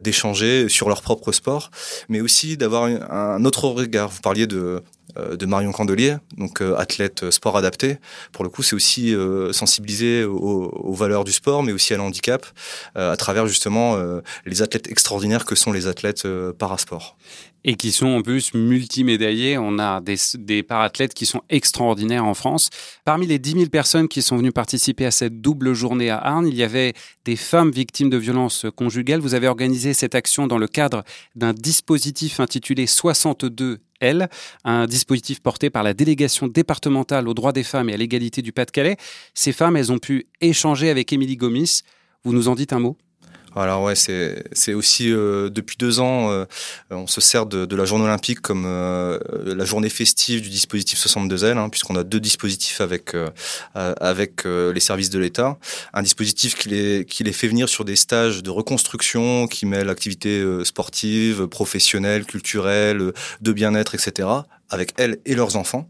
d'échanger 0.00 0.68
sur 0.68 0.88
leur 0.88 1.02
propre 1.02 1.30
sport, 1.30 1.70
mais 2.08 2.20
aussi 2.20 2.56
d'avoir 2.56 2.84
un 2.84 3.44
autre 3.44 3.68
regard. 3.68 4.08
Vous 4.08 4.20
parliez 4.20 4.48
de 4.48 4.58
euh, 4.58 4.80
de 5.16 5.46
Marion 5.46 5.72
Candelier, 5.72 6.16
donc 6.38 6.62
euh, 6.62 6.74
athlète 6.76 7.24
euh, 7.24 7.30
sport 7.30 7.56
adapté. 7.56 7.98
Pour 8.32 8.44
le 8.44 8.50
coup, 8.50 8.62
c'est 8.62 8.74
aussi 8.74 9.14
sensibiliser 9.52 10.24
aux, 10.24 10.94
valeurs 10.94 11.24
du 11.24 11.32
sport, 11.32 11.62
mais 11.62 11.72
aussi 11.72 11.92
à 11.94 11.96
l'handicap, 11.96 12.46
à 12.94 13.16
travers 13.16 13.46
justement 13.46 13.96
les 14.46 14.62
athlètes 14.62 14.88
extraordinaires 14.88 15.44
que 15.44 15.54
sont 15.54 15.72
les 15.72 15.86
athlètes 15.86 16.26
parasport. 16.58 17.16
Et 17.64 17.76
qui 17.76 17.92
sont 17.92 18.08
en 18.08 18.22
plus 18.22 18.54
multimédaillés. 18.54 19.56
On 19.56 19.78
a 19.78 20.00
des, 20.00 20.16
des 20.34 20.62
parathlètes 20.62 21.14
qui 21.14 21.26
sont 21.26 21.42
extraordinaires 21.48 22.24
en 22.24 22.34
France. 22.34 22.70
Parmi 23.04 23.26
les 23.26 23.38
10 23.38 23.52
000 23.52 23.66
personnes 23.66 24.08
qui 24.08 24.20
sont 24.20 24.36
venues 24.36 24.52
participer 24.52 25.06
à 25.06 25.10
cette 25.10 25.40
double 25.40 25.72
journée 25.72 26.10
à 26.10 26.18
Arnes, 26.18 26.48
il 26.48 26.56
y 26.56 26.64
avait 26.64 26.92
des 27.24 27.36
femmes 27.36 27.70
victimes 27.70 28.10
de 28.10 28.16
violences 28.16 28.66
conjugales. 28.74 29.20
Vous 29.20 29.34
avez 29.34 29.46
organisé 29.46 29.94
cette 29.94 30.14
action 30.14 30.46
dans 30.46 30.58
le 30.58 30.66
cadre 30.66 31.04
d'un 31.36 31.52
dispositif 31.52 32.40
intitulé 32.40 32.86
62 32.86 33.78
elle, 34.02 34.28
un 34.64 34.86
dispositif 34.86 35.40
porté 35.40 35.70
par 35.70 35.82
la 35.82 35.94
délégation 35.94 36.48
départementale 36.48 37.28
aux 37.28 37.34
droits 37.34 37.52
des 37.52 37.62
femmes 37.62 37.88
et 37.88 37.94
à 37.94 37.96
l'égalité 37.96 38.42
du 38.42 38.52
Pas-de-Calais. 38.52 38.96
Ces 39.32 39.52
femmes, 39.52 39.76
elles 39.76 39.92
ont 39.92 39.98
pu 39.98 40.26
échanger 40.40 40.90
avec 40.90 41.12
Émilie 41.12 41.36
Gomis. 41.36 41.82
Vous 42.24 42.32
nous 42.32 42.48
en 42.48 42.54
dites 42.54 42.72
un 42.72 42.80
mot? 42.80 42.96
Alors 43.54 43.82
ouais, 43.82 43.94
c'est 43.94 44.44
c'est 44.52 44.72
aussi 44.72 45.12
euh, 45.12 45.50
depuis 45.50 45.76
deux 45.78 46.00
ans, 46.00 46.30
euh, 46.30 46.44
on 46.90 47.06
se 47.06 47.20
sert 47.20 47.44
de, 47.44 47.66
de, 47.66 47.76
la 47.76 47.84
journée 47.84 48.04
olympique 48.04 48.40
comme 48.40 48.64
euh, 48.66 49.18
la 49.44 49.64
journée 49.64 49.90
festive 49.90 50.40
du 50.40 50.48
dispositif 50.48 50.98
62L, 50.98 51.58
hein, 51.58 51.68
puisqu'on 51.68 51.96
a 51.96 52.02
deux 52.02 52.20
dispositifs 52.20 52.80
avec 52.80 53.14
avec 53.74 54.44
les 54.44 54.80
services 54.80 55.10
de 55.10 55.18
l'État. 55.18 55.58
Un 55.92 56.02
dispositif 56.02 56.54
qui 56.54 56.70
les 56.70 57.04
qui 57.04 57.24
les 57.24 57.32
fait 57.32 57.48
venir 57.48 57.68
sur 57.68 57.84
des 57.84 57.96
stages 57.96 58.42
de 58.42 58.50
reconstruction 58.50 59.46
qui 59.46 59.66
mêlent 59.66 59.90
activités 59.90 60.42
sportives, 60.64 61.46
professionnelles, 61.46 62.24
culturelles, 62.24 63.12
de 63.40 63.52
bien-être, 63.52 63.94
etc. 63.94 64.28
avec 64.72 64.94
elles 64.96 65.18
et 65.26 65.34
leurs 65.34 65.56
enfants 65.56 65.88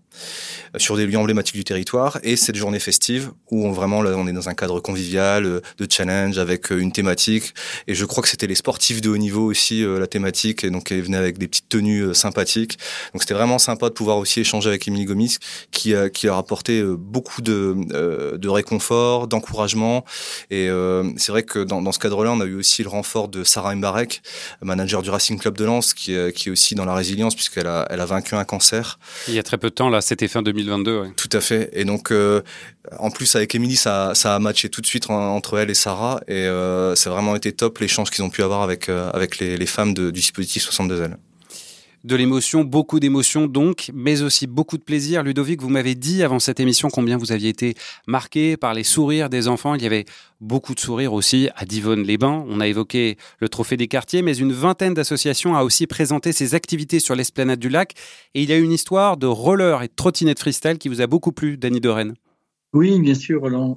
sur 0.76 0.96
des 0.96 1.06
lieux 1.06 1.18
emblématiques 1.18 1.56
du 1.56 1.64
territoire. 1.64 2.18
Et 2.22 2.36
cette 2.36 2.56
journée 2.56 2.78
festive 2.78 3.30
où 3.50 3.66
on 3.66 3.72
vraiment 3.72 3.98
on 3.98 4.26
est 4.26 4.32
dans 4.32 4.48
un 4.48 4.54
cadre 4.54 4.80
convivial 4.80 5.44
euh, 5.44 5.60
de 5.78 5.86
challenge 5.88 6.38
avec 6.38 6.72
euh, 6.72 6.78
une 6.78 6.92
thématique. 6.92 7.54
Et 7.86 7.94
je 7.94 8.04
crois 8.04 8.22
que 8.22 8.28
c'était 8.28 8.46
les 8.46 8.54
sportifs 8.54 9.00
de 9.00 9.10
haut 9.10 9.16
niveau 9.16 9.44
aussi 9.44 9.84
euh, 9.84 9.98
la 9.98 10.06
thématique. 10.06 10.64
Et 10.64 10.70
donc 10.70 10.90
ils 10.90 11.02
venaient 11.02 11.18
avec 11.18 11.38
des 11.38 11.48
petites 11.48 11.68
tenues 11.68 12.14
sympathiques. 12.14 12.78
Donc 13.12 13.22
c'était 13.22 13.34
vraiment 13.34 13.58
sympa 13.58 13.88
de 13.88 13.94
pouvoir 13.94 14.16
aussi 14.18 14.40
échanger 14.40 14.68
avec 14.68 14.88
Émilie 14.88 15.04
Gomis 15.04 15.38
qui 15.70 15.94
qui 16.12 16.26
leur 16.26 16.36
a 16.36 16.38
apporté 16.38 16.82
beaucoup 16.82 17.42
de 17.42 17.76
de 18.36 18.48
réconfort 18.48 19.28
d'encouragement. 19.28 20.04
Et 20.50 20.68
c'est 21.16 21.32
vrai 21.32 21.42
que 21.42 21.60
dans, 21.60 21.82
dans 21.82 21.92
ce 21.92 21.98
cadre-là 21.98 22.32
on 22.32 22.40
a 22.40 22.44
eu 22.44 22.54
aussi 22.54 22.82
le 22.82 22.88
renfort 22.88 23.28
de 23.28 23.44
Sarah 23.44 23.74
Mbarek 23.74 24.22
manager 24.62 25.02
du 25.02 25.10
Racing 25.10 25.38
Club 25.38 25.56
de 25.56 25.64
Lens 25.64 25.94
qui, 25.94 26.16
qui 26.34 26.48
est 26.48 26.52
aussi 26.52 26.74
dans 26.74 26.84
la 26.84 26.94
résilience 26.94 27.34
puisqu'elle 27.34 27.66
a 27.66 27.86
elle 27.90 28.00
a 28.00 28.06
vaincu 28.06 28.34
un 28.34 28.44
cancer 28.44 28.71
il 29.28 29.34
y 29.34 29.38
a 29.38 29.42
très 29.42 29.58
peu 29.58 29.70
de 29.70 29.74
temps 29.74 29.88
là 29.88 30.00
c'était 30.00 30.28
fin 30.28 30.42
2022. 30.42 31.12
Tout 31.16 31.28
à 31.32 31.40
fait. 31.40 31.70
Et 31.72 31.84
donc, 31.84 32.10
euh, 32.10 32.42
en 32.98 33.10
plus, 33.10 33.34
avec 33.36 33.54
Émilie, 33.54 33.76
ça, 33.76 34.14
ça 34.14 34.34
a 34.34 34.38
matché 34.38 34.68
tout 34.68 34.80
de 34.80 34.86
suite 34.86 35.08
entre 35.10 35.58
elle 35.58 35.70
et 35.70 35.74
Sarah. 35.74 36.20
Et 36.28 36.46
euh, 36.46 36.94
c'est 36.94 37.10
vraiment 37.10 37.36
été 37.36 37.52
top 37.52 37.78
l'échange 37.78 38.10
qu'ils 38.10 38.24
ont 38.24 38.30
pu 38.30 38.42
avoir 38.42 38.62
avec, 38.62 38.88
euh, 38.88 39.10
avec 39.12 39.38
les, 39.38 39.56
les 39.56 39.66
femmes 39.66 39.94
de, 39.94 40.10
du 40.10 40.20
dispositif 40.20 40.68
62L 40.68 41.16
de 42.04 42.16
l'émotion, 42.16 42.64
beaucoup 42.64 43.00
d'émotions 43.00 43.46
donc, 43.46 43.90
mais 43.94 44.22
aussi 44.22 44.46
beaucoup 44.46 44.78
de 44.78 44.82
plaisir. 44.82 45.22
Ludovic, 45.22 45.60
vous 45.60 45.68
m'avez 45.68 45.94
dit 45.94 46.22
avant 46.22 46.38
cette 46.38 46.60
émission 46.60 46.88
combien 46.90 47.16
vous 47.16 47.32
aviez 47.32 47.48
été 47.48 47.74
marqué 48.06 48.56
par 48.56 48.74
les 48.74 48.84
sourires 48.84 49.30
des 49.30 49.48
enfants. 49.48 49.74
Il 49.74 49.82
y 49.82 49.86
avait 49.86 50.04
beaucoup 50.40 50.74
de 50.74 50.80
sourires 50.80 51.12
aussi 51.12 51.48
à 51.56 51.64
Divonne-les-Bains. 51.64 52.44
On 52.48 52.60
a 52.60 52.66
évoqué 52.66 53.16
le 53.38 53.48
trophée 53.48 53.76
des 53.76 53.88
quartiers, 53.88 54.22
mais 54.22 54.36
une 54.36 54.52
vingtaine 54.52 54.94
d'associations 54.94 55.56
a 55.56 55.62
aussi 55.62 55.86
présenté 55.86 56.32
ses 56.32 56.54
activités 56.54 57.00
sur 57.00 57.14
l'esplanade 57.14 57.60
du 57.60 57.68
lac. 57.68 57.94
Et 58.34 58.42
il 58.42 58.50
y 58.50 58.52
a 58.52 58.58
une 58.58 58.72
histoire 58.72 59.16
de 59.16 59.26
roller 59.26 59.82
et 59.82 59.88
de 59.88 59.92
trottinette 59.94 60.40
freestyle 60.40 60.78
qui 60.78 60.88
vous 60.88 61.00
a 61.00 61.06
beaucoup 61.06 61.32
plu, 61.32 61.56
Danny 61.56 61.80
Dorène. 61.80 62.14
Oui, 62.72 62.98
bien 63.00 63.14
sûr, 63.14 63.42
Roland. 63.42 63.76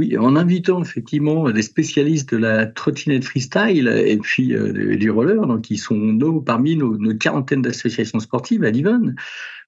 Oui, 0.00 0.16
en 0.16 0.34
invitant 0.34 0.80
effectivement 0.80 1.50
des 1.50 1.60
spécialistes 1.60 2.30
de 2.30 2.38
la 2.38 2.64
trottinette 2.64 3.22
freestyle 3.22 3.86
et 3.86 4.16
puis 4.16 4.54
euh, 4.54 4.96
du 4.96 5.10
roller, 5.10 5.46
donc 5.46 5.60
qui 5.60 5.76
sont 5.76 5.94
nos, 5.94 6.40
parmi 6.40 6.74
nos, 6.74 6.96
nos 6.96 7.14
quarantaine 7.14 7.60
d'associations 7.60 8.18
sportives 8.18 8.64
à 8.64 8.70
Divonne, 8.70 9.14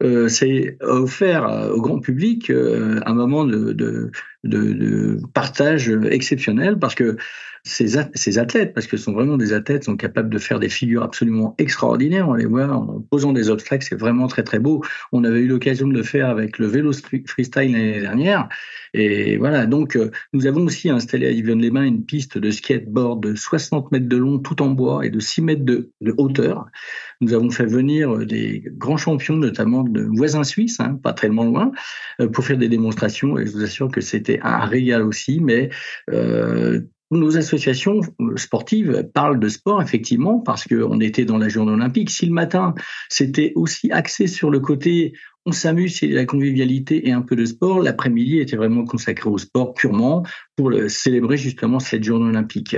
euh, 0.03 0.29
c'est 0.29 0.79
offert 0.81 1.71
au 1.75 1.83
grand 1.83 1.99
public 1.99 2.49
euh, 2.49 2.99
un 3.05 3.13
moment 3.13 3.45
de, 3.45 3.75
de, 3.75 4.11
de, 4.45 5.21
partage 5.35 5.89
exceptionnel 6.11 6.79
parce 6.79 6.95
que 6.95 7.17
ces, 7.65 7.97
ces 8.15 8.39
athlètes, 8.39 8.75
parce 8.75 8.89
que 8.89 8.97
ce 8.97 9.05
sont 9.05 9.13
vraiment 9.13 9.37
des 9.37 9.53
athlètes, 9.53 9.85
sont 9.85 9.97
capables 9.97 10.31
de 10.31 10.39
faire 10.39 10.59
des 10.59 10.69
figures 10.69 11.05
absolument 11.05 11.55
extraordinaires. 11.59 12.29
On 12.29 12.35
les 12.35 12.45
voit 12.45 12.67
en 12.67 13.01
posant 13.09 13.33
des 13.33 13.51
obstacles, 13.51 13.87
c'est 13.89 13.99
vraiment 13.99 14.27
très 14.27 14.43
très 14.43 14.59
beau. 14.59 14.83
On 15.13 15.23
avait 15.23 15.41
eu 15.41 15.47
l'occasion 15.47 15.87
de 15.87 15.95
le 15.95 16.03
faire 16.03 16.29
avec 16.29 16.59
le 16.59 16.67
vélo 16.67 16.93
freestyle 16.93 17.73
l'année 17.73 18.01
dernière. 18.01 18.49
Et 18.95 19.37
voilà, 19.39 19.67
donc 19.67 19.97
euh, 19.97 20.11
nous 20.33 20.47
avons 20.47 20.67
aussi 20.67 20.91
installé 20.91 21.27
à 21.27 21.31
Yvonne-les-Bains 21.31 21.85
une 21.85 22.05
piste 22.05 22.37
de 22.37 22.51
skateboard 22.51 23.23
de 23.23 23.35
60 23.35 23.91
mètres 23.93 24.09
de 24.09 24.17
long, 24.17 24.39
tout 24.39 24.61
en 24.61 24.69
bois, 24.69 25.07
et 25.07 25.11
de 25.11 25.21
6 25.21 25.43
mètres 25.43 25.65
de, 25.65 25.93
de 26.01 26.15
hauteur. 26.19 26.67
Nous 27.23 27.33
avons 27.33 27.51
fait 27.51 27.65
venir 27.65 28.19
des 28.27 28.65
grands 28.67 28.97
champions, 28.97 29.37
notamment 29.37 29.85
de 29.85 30.03
voisins 30.03 30.45
suisses, 30.45 30.81
hein, 30.81 30.99
pas 31.03 31.13
tellement 31.13 31.45
loin, 31.45 31.73
euh, 32.21 32.29
pour 32.29 32.45
faire 32.45 32.59
des 32.59 32.69
démonstrations. 32.69 33.39
Et 33.39 33.47
je 33.47 33.53
vous 33.53 33.63
assure 33.63 33.91
que 33.91 34.01
c'était 34.01 34.32
un 34.43 34.65
régal 34.65 35.03
aussi, 35.03 35.41
mais 35.41 35.71
euh, 36.11 36.81
nos 37.11 37.37
associations 37.37 38.01
sportives 38.37 39.09
parlent 39.13 39.39
de 39.39 39.49
sport 39.49 39.83
effectivement 39.83 40.41
parce 40.41 40.67
qu'on 40.67 41.01
était 41.01 41.25
dans 41.25 41.39
la 41.39 41.49
journée 41.49 41.73
olympique. 41.73 42.11
Si 42.11 42.27
le 42.27 42.33
matin 42.33 42.75
c'était 43.09 43.53
aussi 43.55 43.93
axé 43.93 44.27
sur 44.27 44.51
le 44.51 44.61
côté 44.61 45.13
on 45.47 45.53
s'amuse, 45.53 45.99
c'est 45.99 46.07
la 46.07 46.25
convivialité 46.25 47.09
et 47.09 47.13
un 47.13 47.23
peu 47.23 47.37
de 47.37 47.45
sport. 47.45 47.81
L'après-midi 47.81 48.39
était 48.39 48.57
vraiment 48.57 48.85
consacré 48.85 49.29
au 49.29 49.39
sport 49.39 49.75
purement 49.75 50.23
pour 50.57 50.73
célébrer 50.89 51.37
justement 51.37 51.81
cette 51.81 52.05
journée 52.05 52.29
olympique. 52.29 52.77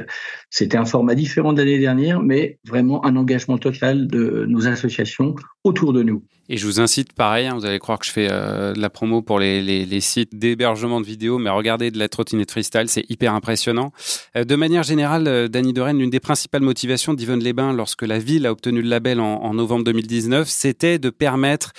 C'était 0.51 0.79
un 0.79 0.85
format 0.85 1.15
différent 1.15 1.53
de 1.53 1.59
l'année 1.59 1.79
dernière, 1.79 2.21
mais 2.21 2.59
vraiment 2.67 3.05
un 3.05 3.17
engagement 3.17 3.59
total 3.59 4.07
de 4.07 4.47
nos 4.49 4.67
associations 4.67 5.35
autour 5.65 5.93
de 5.93 6.03
nous. 6.03 6.23
Et 6.49 6.59
je 6.59 6.67
vous 6.67 6.79
incite, 6.79 7.15
pareil, 7.15 7.47
hein, 7.47 7.55
vous 7.55 7.65
allez 7.65 7.79
croire 7.79 7.99
que 7.99 8.05
je 8.05 8.11
fais 8.11 8.29
euh, 8.31 8.75
de 8.75 8.81
la 8.81 8.91
promo 8.91 9.23
pour 9.23 9.39
les, 9.39 10.01
sites 10.01 10.39
d'hébergement 10.39 11.01
de 11.01 11.07
vidéos, 11.07 11.39
mais 11.39 11.49
regardez 11.49 11.91
de 11.91 11.99
la 11.99 12.09
trottinette 12.09 12.51
freestyle, 12.51 12.89
c'est 12.89 13.09
hyper 13.09 13.33
impressionnant. 13.35 13.93
Euh, 14.37 14.45
de 14.45 14.55
manière 14.55 14.83
générale, 14.83 15.27
euh, 15.27 15.49
Dany 15.49 15.73
Dorène, 15.73 15.99
l'une 15.99 16.11
des 16.11 16.21
principales 16.21 16.61
motivations 16.61 17.15
d'Yvonne-les-Bains 17.15 17.73
lorsque 17.73 18.03
la 18.03 18.19
ville 18.19 18.47
a 18.47 18.53
obtenu 18.53 18.83
le 18.83 18.89
label 18.89 19.21
en 19.21 19.55
novembre 19.55 19.85
2019, 19.85 20.47
c'était 20.47 20.99
de 20.99 21.09
permettre 21.09 21.73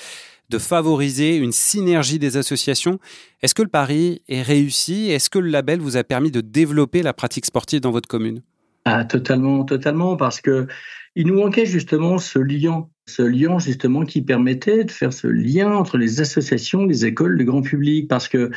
de 0.49 0.57
favoriser 0.57 1.37
une 1.37 1.51
synergie 1.51 2.19
des 2.19 2.37
associations. 2.37 2.99
Est-ce 3.41 3.55
que 3.55 3.61
le 3.61 3.67
pari 3.67 4.21
est 4.27 4.41
réussi? 4.41 5.09
Est-ce 5.09 5.29
que 5.29 5.39
le 5.39 5.49
label 5.49 5.79
vous 5.79 5.97
a 5.97 6.03
permis 6.03 6.31
de 6.31 6.41
développer 6.41 7.01
la 7.01 7.13
pratique 7.13 7.45
sportive 7.45 7.81
dans 7.81 7.91
votre 7.91 8.07
commune? 8.07 8.41
Ah, 8.85 9.03
totalement, 9.03 9.63
totalement, 9.63 10.15
parce 10.15 10.41
que 10.41 10.67
il 11.15 11.27
nous 11.27 11.35
manquait 11.35 11.65
justement 11.65 12.17
ce 12.17 12.39
lien, 12.39 12.87
ce 13.07 13.21
lien 13.21 13.57
justement 13.57 14.03
qui 14.05 14.21
permettait 14.21 14.83
de 14.83 14.91
faire 14.91 15.13
ce 15.13 15.27
lien 15.27 15.73
entre 15.73 15.97
les 15.97 16.19
associations, 16.19 16.85
les 16.85 17.05
écoles, 17.05 17.37
le 17.37 17.43
grand 17.45 17.61
public, 17.61 18.07
parce 18.07 18.27
que 18.27 18.51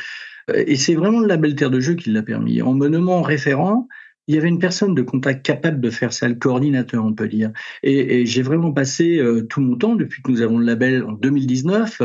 euh, 0.49 0.63
et 0.67 0.75
c'est 0.75 0.95
vraiment 0.95 1.19
le 1.19 1.27
label 1.27 1.55
Terre 1.55 1.69
de 1.69 1.79
Jeu 1.79 1.95
qui 1.95 2.11
l'a 2.11 2.21
permis. 2.21 2.61
En 2.61 2.73
me 2.73 2.87
nommant 2.87 3.21
référent, 3.21 3.87
il 4.29 4.35
y 4.35 4.37
avait 4.37 4.47
une 4.47 4.59
personne 4.59 4.93
de 4.93 5.01
contact 5.01 5.43
capable 5.43 5.81
de 5.81 5.89
faire 5.89 6.13
ça, 6.13 6.27
le 6.27 6.35
coordinateur, 6.35 7.03
on 7.03 7.13
peut 7.13 7.27
dire. 7.27 7.51
Et, 7.81 8.27
j'ai 8.27 8.43
vraiment 8.43 8.71
passé 8.71 9.17
euh, 9.17 9.41
tout 9.41 9.59
mon 9.59 9.75
temps, 9.75 9.95
depuis 9.95 10.21
que 10.21 10.31
nous 10.31 10.43
avons 10.43 10.59
le 10.59 10.65
label 10.67 11.03
en 11.03 11.13
2019, 11.13 12.03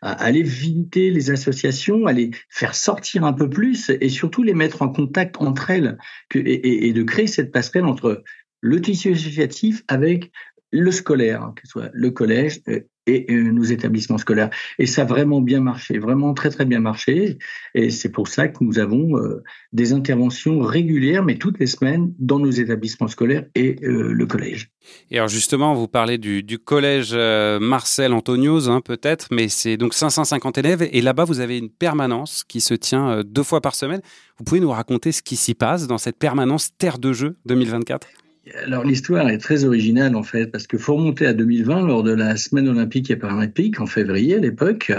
à 0.00 0.12
aller 0.12 0.44
visiter 0.44 1.10
les 1.10 1.32
associations, 1.32 2.06
à 2.06 2.12
les 2.12 2.30
faire 2.48 2.76
sortir 2.76 3.24
un 3.24 3.32
peu 3.32 3.50
plus 3.50 3.90
et 3.90 4.08
surtout 4.08 4.44
les 4.44 4.54
mettre 4.54 4.82
en 4.82 4.88
contact 4.88 5.34
entre 5.40 5.68
elles 5.70 5.98
et, 6.36 6.86
et 6.86 6.92
de 6.92 7.02
créer 7.02 7.26
cette 7.26 7.50
passerelle 7.50 7.86
entre 7.86 8.22
le 8.60 8.80
tissu 8.80 9.10
associatif 9.10 9.82
avec 9.88 10.30
le 10.70 10.92
scolaire, 10.92 11.42
hein, 11.42 11.54
que 11.56 11.62
ce 11.66 11.72
soit 11.72 11.90
le 11.92 12.10
collège 12.12 12.60
euh, 12.68 12.82
et 13.06 13.26
euh, 13.30 13.52
nos 13.52 13.62
établissements 13.62 14.18
scolaires. 14.18 14.50
Et 14.78 14.86
ça 14.86 15.02
a 15.02 15.04
vraiment 15.04 15.40
bien 15.40 15.60
marché, 15.60 15.98
vraiment 15.98 16.34
très 16.34 16.50
très 16.50 16.64
bien 16.64 16.80
marché. 16.80 17.38
Et 17.74 17.90
c'est 17.90 18.10
pour 18.10 18.28
ça 18.28 18.48
que 18.48 18.62
nous 18.62 18.78
avons 18.78 19.16
euh, 19.18 19.42
des 19.72 19.92
interventions 19.92 20.60
régulières, 20.60 21.24
mais 21.24 21.36
toutes 21.36 21.58
les 21.58 21.66
semaines, 21.66 22.12
dans 22.18 22.38
nos 22.38 22.50
établissements 22.50 23.08
scolaires 23.08 23.44
et 23.54 23.76
le 23.82 24.26
collège. 24.26 24.70
Et 25.10 25.16
alors 25.16 25.28
justement, 25.28 25.74
vous 25.74 25.88
parlez 25.88 26.18
du, 26.18 26.58
collège 26.58 27.14
Marcel 27.14 28.12
Antonios, 28.12 28.68
hein, 28.68 28.80
peut-être, 28.80 29.28
mais 29.30 29.48
c'est 29.48 29.76
donc 29.76 29.94
550 29.94 30.58
élèves. 30.58 30.88
Et 30.92 31.00
là-bas, 31.00 31.24
vous 31.24 31.40
avez 31.40 31.58
une 31.58 31.70
permanence 31.70 32.44
qui 32.44 32.60
se 32.60 32.74
tient 32.74 33.22
deux 33.24 33.42
fois 33.42 33.60
par 33.60 33.74
semaine. 33.74 34.00
Vous 34.38 34.44
pouvez 34.44 34.60
nous 34.60 34.70
raconter 34.70 35.12
ce 35.12 35.22
qui 35.22 35.36
s'y 35.36 35.54
passe 35.54 35.86
dans 35.86 35.98
cette 35.98 36.18
permanence 36.18 36.70
Terre 36.76 36.98
de 36.98 37.12
Jeu 37.12 37.36
2024 37.46 38.23
alors 38.64 38.84
l'histoire 38.84 39.28
est 39.28 39.38
très 39.38 39.64
originale 39.64 40.16
en 40.16 40.22
fait, 40.22 40.46
parce 40.46 40.66
que 40.66 40.76
faut 40.76 40.96
remonter 40.96 41.26
à 41.26 41.32
2020 41.32 41.86
lors 41.86 42.02
de 42.02 42.12
la 42.12 42.36
semaine 42.36 42.68
olympique 42.68 43.10
et 43.10 43.16
paralympique 43.16 43.80
en 43.80 43.86
février 43.86 44.36
à 44.36 44.38
l'époque. 44.38 44.92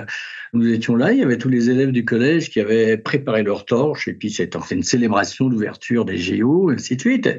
Nous 0.53 0.67
étions 0.67 0.95
là, 0.95 1.11
il 1.11 1.19
y 1.19 1.23
avait 1.23 1.37
tous 1.37 1.49
les 1.49 1.69
élèves 1.69 1.91
du 1.91 2.05
collège 2.05 2.49
qui 2.49 2.59
avaient 2.59 2.97
préparé 2.97 3.43
leur 3.43 3.65
torche 3.65 4.07
et 4.07 4.13
puis 4.13 4.29
c'était 4.29 4.57
une 4.71 4.83
célébration 4.83 5.47
d'ouverture 5.49 6.05
des 6.05 6.17
géos, 6.17 6.69
ainsi 6.69 6.95
de 6.95 7.01
suite. 7.01 7.29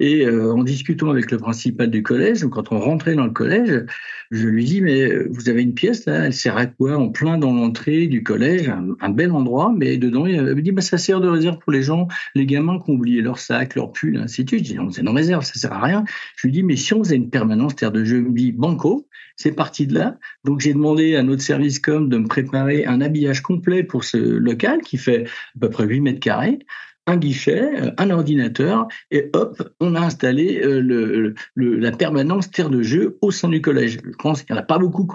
Et 0.00 0.24
euh, 0.24 0.52
en 0.52 0.62
discutant 0.62 1.10
avec 1.10 1.30
le 1.30 1.38
principal 1.38 1.90
du 1.90 2.02
collège, 2.04 2.46
quand 2.46 2.70
on 2.72 2.78
rentrait 2.78 3.16
dans 3.16 3.24
le 3.24 3.32
collège, 3.32 3.84
je 4.30 4.46
lui 4.46 4.64
dis 4.64 4.80
mais 4.80 5.02
euh, 5.02 5.28
vous 5.30 5.48
avez 5.48 5.62
une 5.62 5.74
pièce 5.74 6.06
là, 6.06 6.26
elle 6.26 6.32
sert 6.32 6.56
à 6.56 6.66
quoi? 6.66 6.96
En 6.96 7.08
plein 7.08 7.36
dans 7.36 7.52
l'entrée 7.52 8.06
du 8.06 8.22
collège, 8.22 8.70
un, 9.00 9.10
bel 9.10 9.32
endroit, 9.32 9.74
mais 9.76 9.96
dedans 9.96 10.26
il 10.26 10.40
me 10.40 10.62
dit 10.62 10.70
bah 10.70 10.82
ça 10.82 10.98
sert 10.98 11.20
de 11.20 11.28
réserve 11.28 11.58
pour 11.58 11.72
les 11.72 11.82
gens, 11.82 12.06
les 12.36 12.46
gamins 12.46 12.78
qui 12.78 12.90
ont 12.90 12.94
oublié 12.94 13.22
leur 13.22 13.40
sac, 13.40 13.74
leur 13.74 13.92
pull, 13.92 14.16
ainsi 14.18 14.44
de 14.44 14.50
suite. 14.50 14.64
Je 14.66 14.72
dis 14.72 14.78
non 14.78 14.90
c'est 14.90 15.02
une 15.02 15.08
réserve, 15.08 15.44
ça 15.44 15.54
sert 15.54 15.72
à 15.72 15.82
rien. 15.82 16.04
Je 16.36 16.46
lui 16.46 16.52
dis 16.52 16.62
mais 16.62 16.76
si 16.76 16.94
on 16.94 17.02
faisait 17.02 17.16
une 17.16 17.30
permanence 17.30 17.74
terre 17.74 17.92
de 17.92 18.04
jeu, 18.04 18.18
il 18.18 18.24
me 18.24 18.36
dit 18.36 18.52
banco, 18.52 19.08
c'est 19.34 19.52
parti 19.52 19.88
de 19.88 19.94
là. 19.94 20.16
Donc 20.44 20.60
j'ai 20.60 20.74
demandé 20.74 21.16
à 21.16 21.24
notre 21.24 21.42
service 21.42 21.80
com 21.80 22.08
de 22.08 22.18
me 22.18 22.28
préparer 22.28 22.86
un 22.86 23.00
habillage 23.00 23.40
complet 23.40 23.82
pour 23.82 24.04
ce 24.04 24.16
local 24.16 24.80
qui 24.82 24.96
fait 24.96 25.24
à 25.56 25.60
peu 25.60 25.70
près 25.70 25.86
8 25.86 26.00
mètres 26.00 26.20
carrés 26.20 26.60
un 27.08 27.16
guichet, 27.16 27.70
un 27.96 28.10
ordinateur, 28.10 28.86
et 29.10 29.30
hop, 29.32 29.74
on 29.80 29.94
a 29.94 30.00
installé 30.00 30.60
le, 30.62 31.34
la 31.56 31.90
permanence 31.90 32.50
terre 32.50 32.70
de 32.70 32.82
jeu 32.82 33.18
au 33.22 33.30
sein 33.30 33.48
du 33.48 33.62
collège. 33.62 33.98
Je 34.04 34.16
pense 34.18 34.42
qu'il 34.42 34.54
n'y 34.54 34.60
en 34.60 34.62
a 34.62 34.66
pas 34.66 34.78
beaucoup 34.78 35.06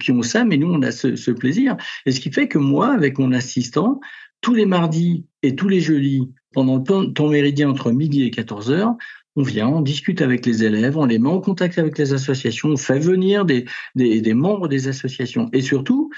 qui 0.00 0.10
ont 0.10 0.22
ça, 0.22 0.44
mais 0.44 0.56
nous, 0.56 0.72
on 0.72 0.82
a 0.82 0.90
ce, 0.90 1.14
ce 1.14 1.30
plaisir. 1.30 1.76
Et 2.06 2.10
ce 2.10 2.20
qui 2.20 2.32
fait 2.32 2.48
que 2.48 2.58
moi, 2.58 2.92
avec 2.92 3.18
mon 3.18 3.32
assistant, 3.32 4.00
tous 4.40 4.54
les 4.54 4.66
mardis 4.66 5.24
et 5.42 5.54
tous 5.54 5.68
les 5.68 5.80
jeudis, 5.80 6.30
pendant 6.52 6.78
le 6.78 7.12
temps 7.12 7.28
méridien 7.28 7.70
entre 7.70 7.92
midi 7.92 8.24
et 8.24 8.30
14 8.30 8.70
heures, 8.72 8.96
on 9.36 9.42
vient, 9.42 9.68
on 9.68 9.82
discute 9.82 10.22
avec 10.22 10.44
les 10.44 10.64
élèves, 10.64 10.96
on 10.96 11.04
les 11.04 11.18
met 11.18 11.28
en 11.28 11.40
contact 11.40 11.78
avec 11.78 11.98
les 11.98 12.14
associations, 12.14 12.70
on 12.70 12.76
fait 12.76 12.98
venir 12.98 13.44
des, 13.44 13.66
des, 13.94 14.34
membres 14.34 14.66
des 14.66 14.88
associations. 14.88 15.50
Et 15.52 15.60
surtout, 15.60 16.10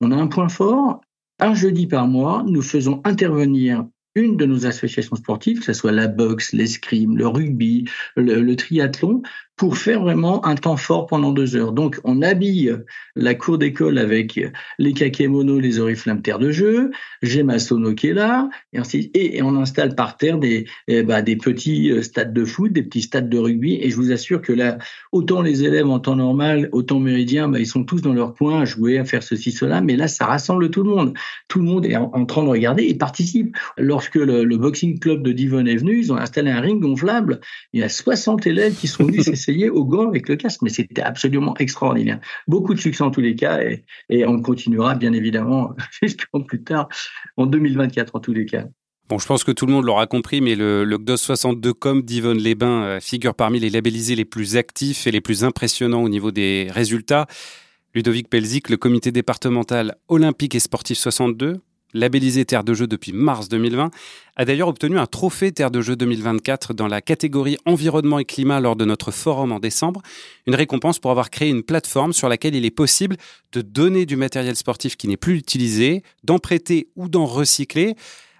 on 0.00 0.12
a 0.12 0.16
un 0.16 0.26
point 0.26 0.48
fort, 0.48 1.00
un 1.38 1.54
jeudi 1.54 1.86
par 1.86 2.06
mois, 2.06 2.44
nous 2.46 2.62
faisons 2.62 3.00
intervenir 3.04 3.86
une 4.14 4.36
de 4.36 4.44
nos 4.44 4.66
associations 4.66 5.16
sportives, 5.16 5.60
que 5.60 5.64
ce 5.64 5.72
soit 5.72 5.92
la 5.92 6.08
boxe, 6.08 6.52
l'escrime, 6.52 7.16
le 7.16 7.26
rugby, 7.26 7.84
le 8.16 8.54
triathlon, 8.54 9.22
pour 9.60 9.76
faire 9.76 10.00
vraiment 10.00 10.46
un 10.46 10.54
temps 10.54 10.78
fort 10.78 11.06
pendant 11.06 11.32
deux 11.32 11.54
heures. 11.54 11.72
Donc, 11.72 12.00
on 12.02 12.22
habille 12.22 12.74
la 13.14 13.34
cour 13.34 13.58
d'école 13.58 13.98
avec 13.98 14.40
les 14.78 14.92
kakémonos, 14.94 15.60
les 15.60 15.80
oriflammes 15.80 16.22
terre 16.22 16.38
de 16.38 16.50
jeu, 16.50 16.92
j'ai 17.20 17.42
ma 17.42 17.58
sono 17.58 17.94
qui 17.94 18.06
est 18.06 18.14
là, 18.14 18.48
et, 18.72 19.42
on 19.42 19.56
installe 19.56 19.94
par 19.94 20.16
terre 20.16 20.38
des, 20.38 20.64
eh 20.88 21.02
ben, 21.02 21.22
petits 21.22 21.90
euh, 21.90 22.00
stades 22.00 22.32
de 22.32 22.46
foot, 22.46 22.72
des 22.72 22.82
petits 22.82 23.02
stades 23.02 23.28
de 23.28 23.36
rugby, 23.36 23.78
et 23.82 23.90
je 23.90 23.96
vous 23.96 24.12
assure 24.12 24.40
que 24.40 24.54
là, 24.54 24.78
autant 25.12 25.42
les 25.42 25.62
élèves 25.62 25.90
en 25.90 25.98
temps 25.98 26.16
normal, 26.16 26.70
autant 26.72 26.98
méridien, 26.98 27.46
ben, 27.48 27.58
ils 27.58 27.66
sont 27.66 27.84
tous 27.84 28.00
dans 28.00 28.14
leur 28.14 28.32
coin 28.32 28.62
à 28.62 28.64
jouer, 28.64 28.96
à 28.96 29.04
faire 29.04 29.22
ceci, 29.22 29.52
cela, 29.52 29.82
mais 29.82 29.96
là, 29.96 30.08
ça 30.08 30.24
rassemble 30.24 30.70
tout 30.70 30.84
le 30.84 30.88
monde. 30.88 31.12
Tout 31.48 31.58
le 31.58 31.66
monde 31.66 31.84
est 31.84 31.96
en, 31.96 32.24
train 32.24 32.44
de 32.44 32.48
regarder 32.48 32.84
et 32.84 32.94
participe. 32.94 33.54
Lorsque 33.76 34.14
le, 34.14 34.44
le, 34.44 34.56
boxing 34.56 34.98
club 34.98 35.22
de 35.22 35.32
Divon 35.32 35.66
est 35.66 35.76
venu, 35.76 35.98
ils 35.98 36.12
ont 36.14 36.16
installé 36.16 36.50
un 36.50 36.60
ring 36.60 36.80
gonflable, 36.80 37.40
il 37.74 37.80
y 37.80 37.82
a 37.82 37.90
60 37.90 38.46
élèves 38.46 38.74
qui 38.74 38.86
sont 38.88 39.04
venus 39.04 39.28
au 39.70 39.84
gant 39.84 40.08
avec 40.08 40.28
le 40.28 40.36
casque, 40.36 40.62
mais 40.62 40.70
c'était 40.70 41.02
absolument 41.02 41.56
extraordinaire. 41.58 42.20
Beaucoup 42.46 42.74
de 42.74 42.80
succès 42.80 43.02
en 43.02 43.10
tous 43.10 43.20
les 43.20 43.34
cas, 43.34 43.60
et, 44.08 44.26
on 44.26 44.40
continuera 44.40 44.94
bien 44.94 45.12
évidemment, 45.12 45.74
j'espère 46.02 46.44
plus 46.46 46.62
tard, 46.62 46.88
en 47.36 47.46
2024 47.46 48.16
en 48.16 48.20
tous 48.20 48.32
les 48.32 48.46
cas. 48.46 48.64
Bon, 49.08 49.18
je 49.18 49.26
pense 49.26 49.42
que 49.42 49.50
tout 49.50 49.66
le 49.66 49.72
monde 49.72 49.84
l'aura 49.84 50.06
compris, 50.06 50.40
mais 50.40 50.54
le, 50.54 50.84
le 50.84 50.96
GDOS 50.96 51.16
62 51.16 51.72
com 51.72 52.02
d'Yvonne 52.02 52.38
Lesbains 52.38 52.84
euh, 52.84 53.00
figure 53.00 53.34
parmi 53.34 53.58
les 53.58 53.68
labellisés 53.68 54.14
les 54.14 54.24
plus 54.24 54.56
actifs 54.56 55.08
et 55.08 55.10
les 55.10 55.20
plus 55.20 55.42
impressionnants 55.42 56.04
au 56.04 56.08
niveau 56.08 56.30
des 56.30 56.68
résultats. 56.70 57.26
Ludovic 57.92 58.28
Pelzic, 58.28 58.68
le 58.68 58.76
comité 58.76 59.10
départemental 59.10 59.96
olympique 60.06 60.54
et 60.54 60.60
sportif 60.60 60.96
62, 60.96 61.60
labellisé 61.94 62.44
Terre 62.44 62.64
de 62.64 62.74
Jeux 62.74 62.86
depuis 62.86 63.12
mars 63.12 63.48
2020, 63.48 63.90
a 64.36 64.44
d'ailleurs 64.44 64.68
obtenu 64.68 64.98
un 64.98 65.06
trophée 65.06 65.52
Terre 65.52 65.70
de 65.70 65.80
Jeux 65.80 65.96
2024 65.96 66.74
dans 66.74 66.88
la 66.88 67.00
catégorie 67.00 67.56
environnement 67.66 68.18
et 68.18 68.24
climat 68.24 68.60
lors 68.60 68.76
de 68.76 68.84
notre 68.84 69.10
forum 69.10 69.52
en 69.52 69.60
décembre, 69.60 70.02
une 70.46 70.54
récompense 70.54 70.98
pour 70.98 71.10
avoir 71.10 71.30
créé 71.30 71.48
une 71.48 71.62
plateforme 71.62 72.12
sur 72.12 72.28
laquelle 72.28 72.54
il 72.54 72.64
est 72.64 72.70
possible 72.70 73.16
de 73.52 73.60
donner 73.60 74.06
du 74.06 74.16
matériel 74.16 74.56
sportif 74.56 74.96
qui 74.96 75.08
n'est 75.08 75.16
plus 75.16 75.36
utilisé, 75.36 76.02
d'en 76.24 76.38
prêter 76.38 76.88
ou 76.96 77.08
d'en 77.08 77.26
recycler. 77.26 77.94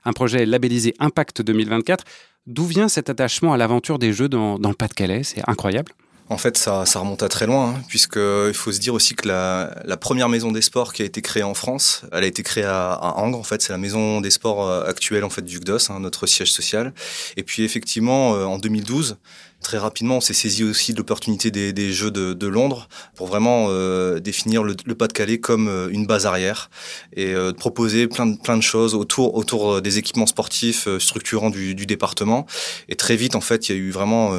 Un 0.05 0.13
projet 0.13 0.47
labellisé 0.47 0.95
Impact 0.99 1.43
2024. 1.43 2.05
D'où 2.47 2.65
vient 2.65 2.89
cet 2.89 3.11
attachement 3.11 3.53
à 3.53 3.57
l'aventure 3.57 3.99
des 3.99 4.13
Jeux 4.13 4.29
dans, 4.29 4.59
dans 4.59 4.71
le 4.71 4.75
Pas-de-Calais? 4.75 5.23
C'est 5.23 5.43
incroyable. 5.49 5.93
En 6.31 6.39
fait, 6.39 6.57
ça, 6.57 6.87
ça 6.87 7.01
remonte 7.01 7.25
à 7.25 7.29
très 7.29 7.47
loin, 7.47 7.71
hein, 7.71 7.83
puisqu'il 7.89 8.55
faut 8.55 8.71
se 8.71 8.79
dire 8.79 8.95
aussi 8.95 9.17
que 9.17 9.27
la, 9.27 9.83
la, 9.85 9.97
première 9.97 10.29
maison 10.29 10.53
des 10.53 10.63
sports 10.63 10.93
qui 10.93 11.03
a 11.03 11.05
été 11.05 11.23
créée 11.23 11.43
en 11.43 11.55
France, 11.55 12.03
elle 12.13 12.23
a 12.23 12.27
été 12.29 12.45
créée 12.45 12.63
à, 12.63 12.93
à 12.93 13.15
Angres. 13.17 13.37
En 13.37 13.43
fait, 13.43 13.61
c'est 13.61 13.73
la 13.73 13.79
maison 13.79 14.21
des 14.21 14.31
sports 14.31 14.65
euh, 14.65 14.85
actuelle 14.85 15.25
en 15.25 15.29
fait 15.29 15.43
du 15.43 15.59
GDOS, 15.59 15.91
hein, 15.91 15.99
notre 15.99 16.29
siège 16.29 16.53
social. 16.53 16.95
Et 17.37 17.43
puis 17.43 17.65
effectivement, 17.65 18.37
euh, 18.37 18.45
en 18.45 18.59
2012, 18.59 19.19
Très 19.63 19.77
rapidement, 19.77 20.17
on 20.17 20.21
s'est 20.21 20.35
saisi 20.35 20.65
aussi 20.65 20.95
de 20.95 20.99
l'opportunité 20.99 21.51
des, 21.51 21.93
Jeux 21.93 22.11
de, 22.11 22.47
Londres 22.47 22.89
pour 23.15 23.27
vraiment 23.27 23.67
euh, 23.69 24.19
définir 24.19 24.63
le, 24.63 24.75
Pas-de-Calais 24.75 25.39
comme 25.39 25.69
euh, 25.69 25.89
une 25.91 26.07
base 26.07 26.25
arrière 26.25 26.71
et 27.15 27.35
euh, 27.35 27.53
proposer 27.53 28.09
plein 28.09 28.27
de, 28.27 28.63
choses 28.63 28.95
autour, 28.95 29.83
des 29.83 29.99
équipements 29.99 30.27
sportifs 30.27 30.89
structurants 30.99 31.51
du, 31.51 31.75
département. 31.75 32.47
Et 32.89 32.97
très 32.97 33.17
vite, 33.17 33.35
en 33.35 33.41
fait, 33.41 33.69
il 33.69 33.77
y 33.77 33.79
a 33.79 33.79
eu 33.79 33.91
vraiment, 33.91 34.33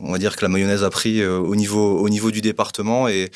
on 0.00 0.12
va 0.12 0.18
dire 0.18 0.36
que 0.36 0.44
la 0.44 0.48
mayonnaise 0.48 0.82
a 0.82 0.90
pris 0.90 1.24
au 1.24 1.54
niveau 1.54 2.30
du 2.30 2.40
département 2.40 3.08
et 3.08 3.30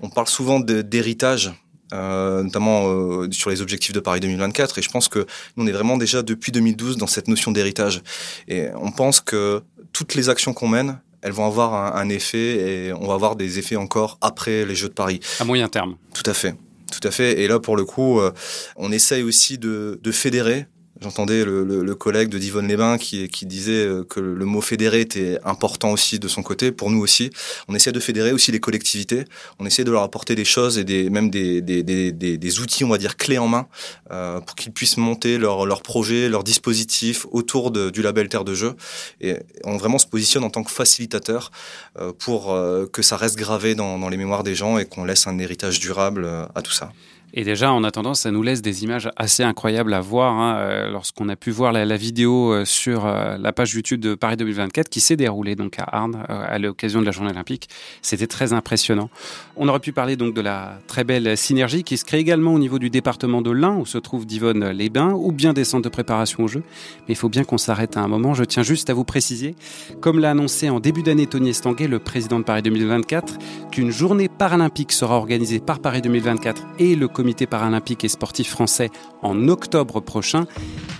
on 0.00 0.08
parle 0.10 0.26
souvent 0.26 0.60
d'héritage 0.60 1.52
euh, 1.94 2.42
notamment 2.42 2.88
euh, 2.88 3.30
sur 3.30 3.50
les 3.50 3.62
objectifs 3.62 3.92
de 3.92 4.00
Paris 4.00 4.20
2024. 4.20 4.78
Et 4.78 4.82
je 4.82 4.90
pense 4.90 5.08
que 5.08 5.20
nous, 5.56 5.64
on 5.64 5.66
est 5.66 5.72
vraiment 5.72 5.96
déjà 5.96 6.22
depuis 6.22 6.52
2012 6.52 6.96
dans 6.96 7.06
cette 7.06 7.28
notion 7.28 7.52
d'héritage. 7.52 8.02
Et 8.48 8.68
on 8.74 8.90
pense 8.90 9.20
que 9.20 9.62
toutes 9.92 10.14
les 10.14 10.28
actions 10.28 10.52
qu'on 10.52 10.68
mène, 10.68 10.98
elles 11.22 11.32
vont 11.32 11.46
avoir 11.46 11.74
un, 11.74 12.00
un, 12.00 12.08
effet 12.10 12.88
et 12.88 12.92
on 12.92 13.06
va 13.06 13.14
avoir 13.14 13.36
des 13.36 13.58
effets 13.58 13.76
encore 13.76 14.18
après 14.20 14.66
les 14.66 14.74
Jeux 14.74 14.88
de 14.88 14.94
Paris. 14.94 15.20
À 15.40 15.44
moyen 15.44 15.68
terme. 15.68 15.96
Tout 16.12 16.28
à 16.28 16.34
fait. 16.34 16.54
Tout 16.92 17.08
à 17.08 17.10
fait. 17.10 17.40
Et 17.40 17.48
là, 17.48 17.58
pour 17.58 17.76
le 17.76 17.84
coup, 17.84 18.20
euh, 18.20 18.32
on 18.76 18.92
essaye 18.92 19.22
aussi 19.22 19.58
de, 19.58 19.98
de 20.02 20.12
fédérer 20.12 20.66
J'entendais 21.04 21.44
le, 21.44 21.94
collègue 21.94 22.30
de 22.30 22.38
Divonne 22.38 22.66
Les 22.66 22.98
qui, 22.98 23.28
qui 23.28 23.44
disait 23.44 23.84
euh, 23.84 24.04
que 24.04 24.20
le 24.20 24.44
mot 24.46 24.62
fédérer 24.62 25.02
était 25.02 25.38
important 25.44 25.92
aussi 25.92 26.18
de 26.18 26.28
son 26.28 26.42
côté, 26.42 26.72
pour 26.72 26.90
nous 26.90 26.98
aussi. 26.98 27.28
On 27.68 27.74
essaie 27.74 27.92
de 27.92 28.00
fédérer 28.00 28.32
aussi 28.32 28.52
les 28.52 28.58
collectivités, 28.58 29.26
on 29.58 29.66
essaie 29.66 29.84
de 29.84 29.90
leur 29.90 30.02
apporter 30.02 30.34
des 30.34 30.46
choses 30.46 30.78
et 30.78 31.10
même 31.10 31.28
des, 31.28 32.58
outils, 32.58 32.84
on 32.84 32.88
va 32.88 32.96
dire, 32.96 33.18
clés 33.18 33.36
en 33.36 33.48
main, 33.48 33.66
euh, 34.12 34.40
pour 34.40 34.56
qu'ils 34.56 34.72
puissent 34.72 34.96
monter 34.96 35.36
leurs 35.36 35.66
leur 35.66 35.82
projets, 35.82 36.30
leurs 36.30 36.42
dispositifs 36.42 37.26
autour 37.32 37.70
du 37.70 38.00
label 38.00 38.30
Terre 38.30 38.44
de 38.44 38.54
Jeu. 38.54 38.72
Et 39.20 39.36
on 39.64 39.76
vraiment 39.76 39.98
se 39.98 40.06
positionne 40.06 40.42
en 40.42 40.50
tant 40.50 40.64
que 40.64 40.70
facilitateur 40.70 41.50
euh, 41.98 42.14
pour 42.18 42.56
que 42.92 43.02
ça 43.02 43.18
reste 43.18 43.36
gravé 43.36 43.74
dans, 43.74 44.08
les 44.08 44.16
mémoires 44.16 44.42
des 44.42 44.54
gens 44.54 44.78
et 44.78 44.86
qu'on 44.86 45.04
laisse 45.04 45.26
un 45.26 45.38
héritage 45.38 45.80
durable 45.80 46.26
à 46.54 46.62
tout 46.62 46.72
ça. 46.72 46.92
Et 47.36 47.42
déjà, 47.42 47.72
en 47.72 47.82
attendant, 47.82 48.14
ça 48.14 48.30
nous 48.30 48.44
laisse 48.44 48.62
des 48.62 48.84
images 48.84 49.10
assez 49.16 49.42
incroyables 49.42 49.92
à 49.92 50.00
voir. 50.00 50.34
Hein, 50.34 50.56
euh, 50.58 50.90
lorsqu'on 50.90 51.28
a 51.28 51.34
pu 51.34 51.50
voir 51.50 51.72
la, 51.72 51.96
vidéo 51.96 52.52
euh, 52.52 52.64
sur 52.64 53.06
euh, 53.06 53.36
la 53.38 53.52
page 53.52 53.74
YouTube 53.74 54.00
de 54.00 54.14
Paris 54.14 54.36
2024 54.36 54.88
qui 54.88 55.00
s'est 55.00 55.16
déroulée 55.16 55.56
donc 55.56 55.80
à 55.80 55.82
Arnes 55.82 56.24
à 56.28 56.58
l'occasion 56.60 57.00
de 57.00 57.06
la 57.06 57.10
journée 57.10 57.30
olympique, 57.30 57.68
c'était 58.02 58.28
très 58.28 58.52
impressionnant. 58.52 59.10
On 59.56 59.66
aurait 59.66 59.80
pu 59.80 59.90
parler 59.90 60.14
donc 60.14 60.32
de 60.32 60.40
la 60.40 60.78
très 60.86 61.02
belle 61.02 61.36
synergie 61.36 61.82
qui 61.82 61.96
se 61.96 62.04
crée 62.04 62.18
également 62.18 62.54
au 62.54 62.58
niveau 62.60 62.78
du 62.78 62.88
département 62.88 63.42
de 63.42 63.50
l'Ain 63.50 63.76
où 63.76 63.84
se 63.84 63.98
trouve 63.98 64.26
Divonne 64.26 64.68
les 64.70 64.88
Bains 64.88 65.12
ou 65.12 65.32
bien 65.32 65.52
des 65.52 65.64
centres 65.64 65.82
de 65.82 65.88
préparation 65.88 66.44
au 66.44 66.48
jeu. 66.48 66.62
Mais 67.08 67.14
il 67.14 67.16
faut 67.16 67.28
bien 67.28 67.42
qu'on 67.42 67.58
s'arrête 67.58 67.96
à 67.96 68.00
un 68.00 68.08
moment. 68.08 68.34
Je 68.34 68.44
tiens 68.44 68.62
juste 68.62 68.90
à 68.90 68.94
vous 68.94 69.04
préciser, 69.04 69.56
comme 70.00 70.20
l'a 70.20 70.30
annoncé 70.30 70.70
en 70.70 70.78
début 70.78 71.02
d'année 71.02 71.26
Tony 71.26 71.50
Estanguet, 71.50 71.88
le 71.88 71.98
président 71.98 72.38
de 72.38 72.44
Paris 72.44 72.62
2024, 72.62 73.38
qu'une 73.72 73.90
journée 73.90 74.28
paralympique 74.28 74.92
sera 74.92 75.16
organisée 75.16 75.58
par 75.58 75.80
Paris 75.80 76.00
2024 76.00 76.62
et 76.78 76.94
le 76.94 77.08
comité 77.08 77.23
paralympique 77.32 78.04
et 78.04 78.08
sportif 78.08 78.50
français 78.50 78.90
en 79.22 79.48
octobre 79.48 80.00
prochain. 80.00 80.46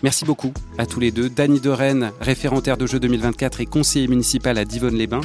Merci 0.03 0.25
beaucoup 0.25 0.53
à 0.79 0.87
tous 0.87 1.01
les 1.01 1.11
deux. 1.11 1.29
Dany 1.29 1.61
de 1.61 1.71
Rennes, 1.71 2.13
référentaire 2.21 2.77
de 2.77 2.87
Jeux 2.87 3.01
2024 3.01 3.61
et 3.61 3.67
conseiller 3.67 4.09
municipal 4.09 4.57
à 4.59 4.65
Divonne-les-Bains, 4.65 5.21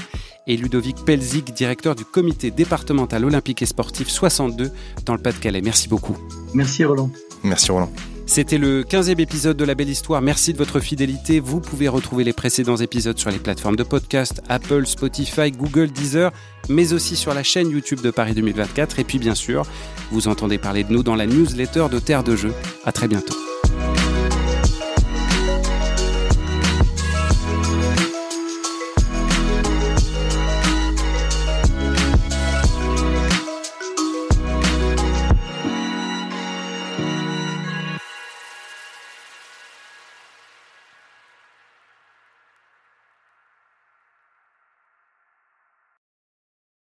et 0.48 0.58
Ludovic 0.58 1.06
Pelzig, 1.06 1.54
directeur 1.54 1.96
du 1.96 2.06
comité 2.06 2.52
départemental 2.52 3.24
olympique 3.24 3.62
et 3.62 3.66
sportif 3.66 4.10
62 4.10 4.72
dans 5.06 5.14
le 5.14 5.22
Pas-de-Calais. 5.22 5.62
Merci 5.62 5.88
beaucoup. 5.88 6.18
Merci 6.54 6.84
Roland. 6.84 7.10
Merci 7.44 7.72
Roland. 7.72 7.92
C'était 8.30 8.60
le 8.60 8.84
15e 8.84 9.20
épisode 9.20 9.58
de 9.58 9.66
La 9.66 9.74
Belle 9.74 9.90
Histoire. 9.90 10.22
Merci 10.22 10.54
de 10.54 10.60
votre 10.60 10.80
fidélité. 10.80 11.40
Vous 11.40 11.60
pouvez 11.60 11.88
retrouver 11.88 12.24
les 12.24 12.32
précédents 12.32 12.76
épisodes 12.76 13.18
sur 13.18 13.32
les 13.32 13.40
plateformes 13.40 13.76
de 13.76 13.82
podcast 13.82 14.44
Apple, 14.50 14.86
Spotify, 14.86 15.52
Google, 15.52 15.88
Deezer, 15.88 16.32
mais 16.70 16.94
aussi 16.94 17.16
sur 17.16 17.34
la 17.34 17.42
chaîne 17.42 17.72
YouTube 17.72 18.02
de 18.02 18.12
Paris 18.12 18.36
2024. 18.36 19.00
Et 19.00 19.04
puis 19.04 19.18
bien 19.18 19.34
sûr, 19.34 19.66
vous 20.12 20.28
entendez 20.28 20.60
parler 20.60 20.84
de 20.84 20.94
nous 20.94 21.02
dans 21.02 21.16
la 21.16 21.26
newsletter 21.26 21.88
de 21.92 21.98
Terre 21.98 22.24
de 22.24 22.36
Jeux. 22.36 22.54
À 22.86 22.92
très 22.92 23.08
bientôt. 23.08 23.49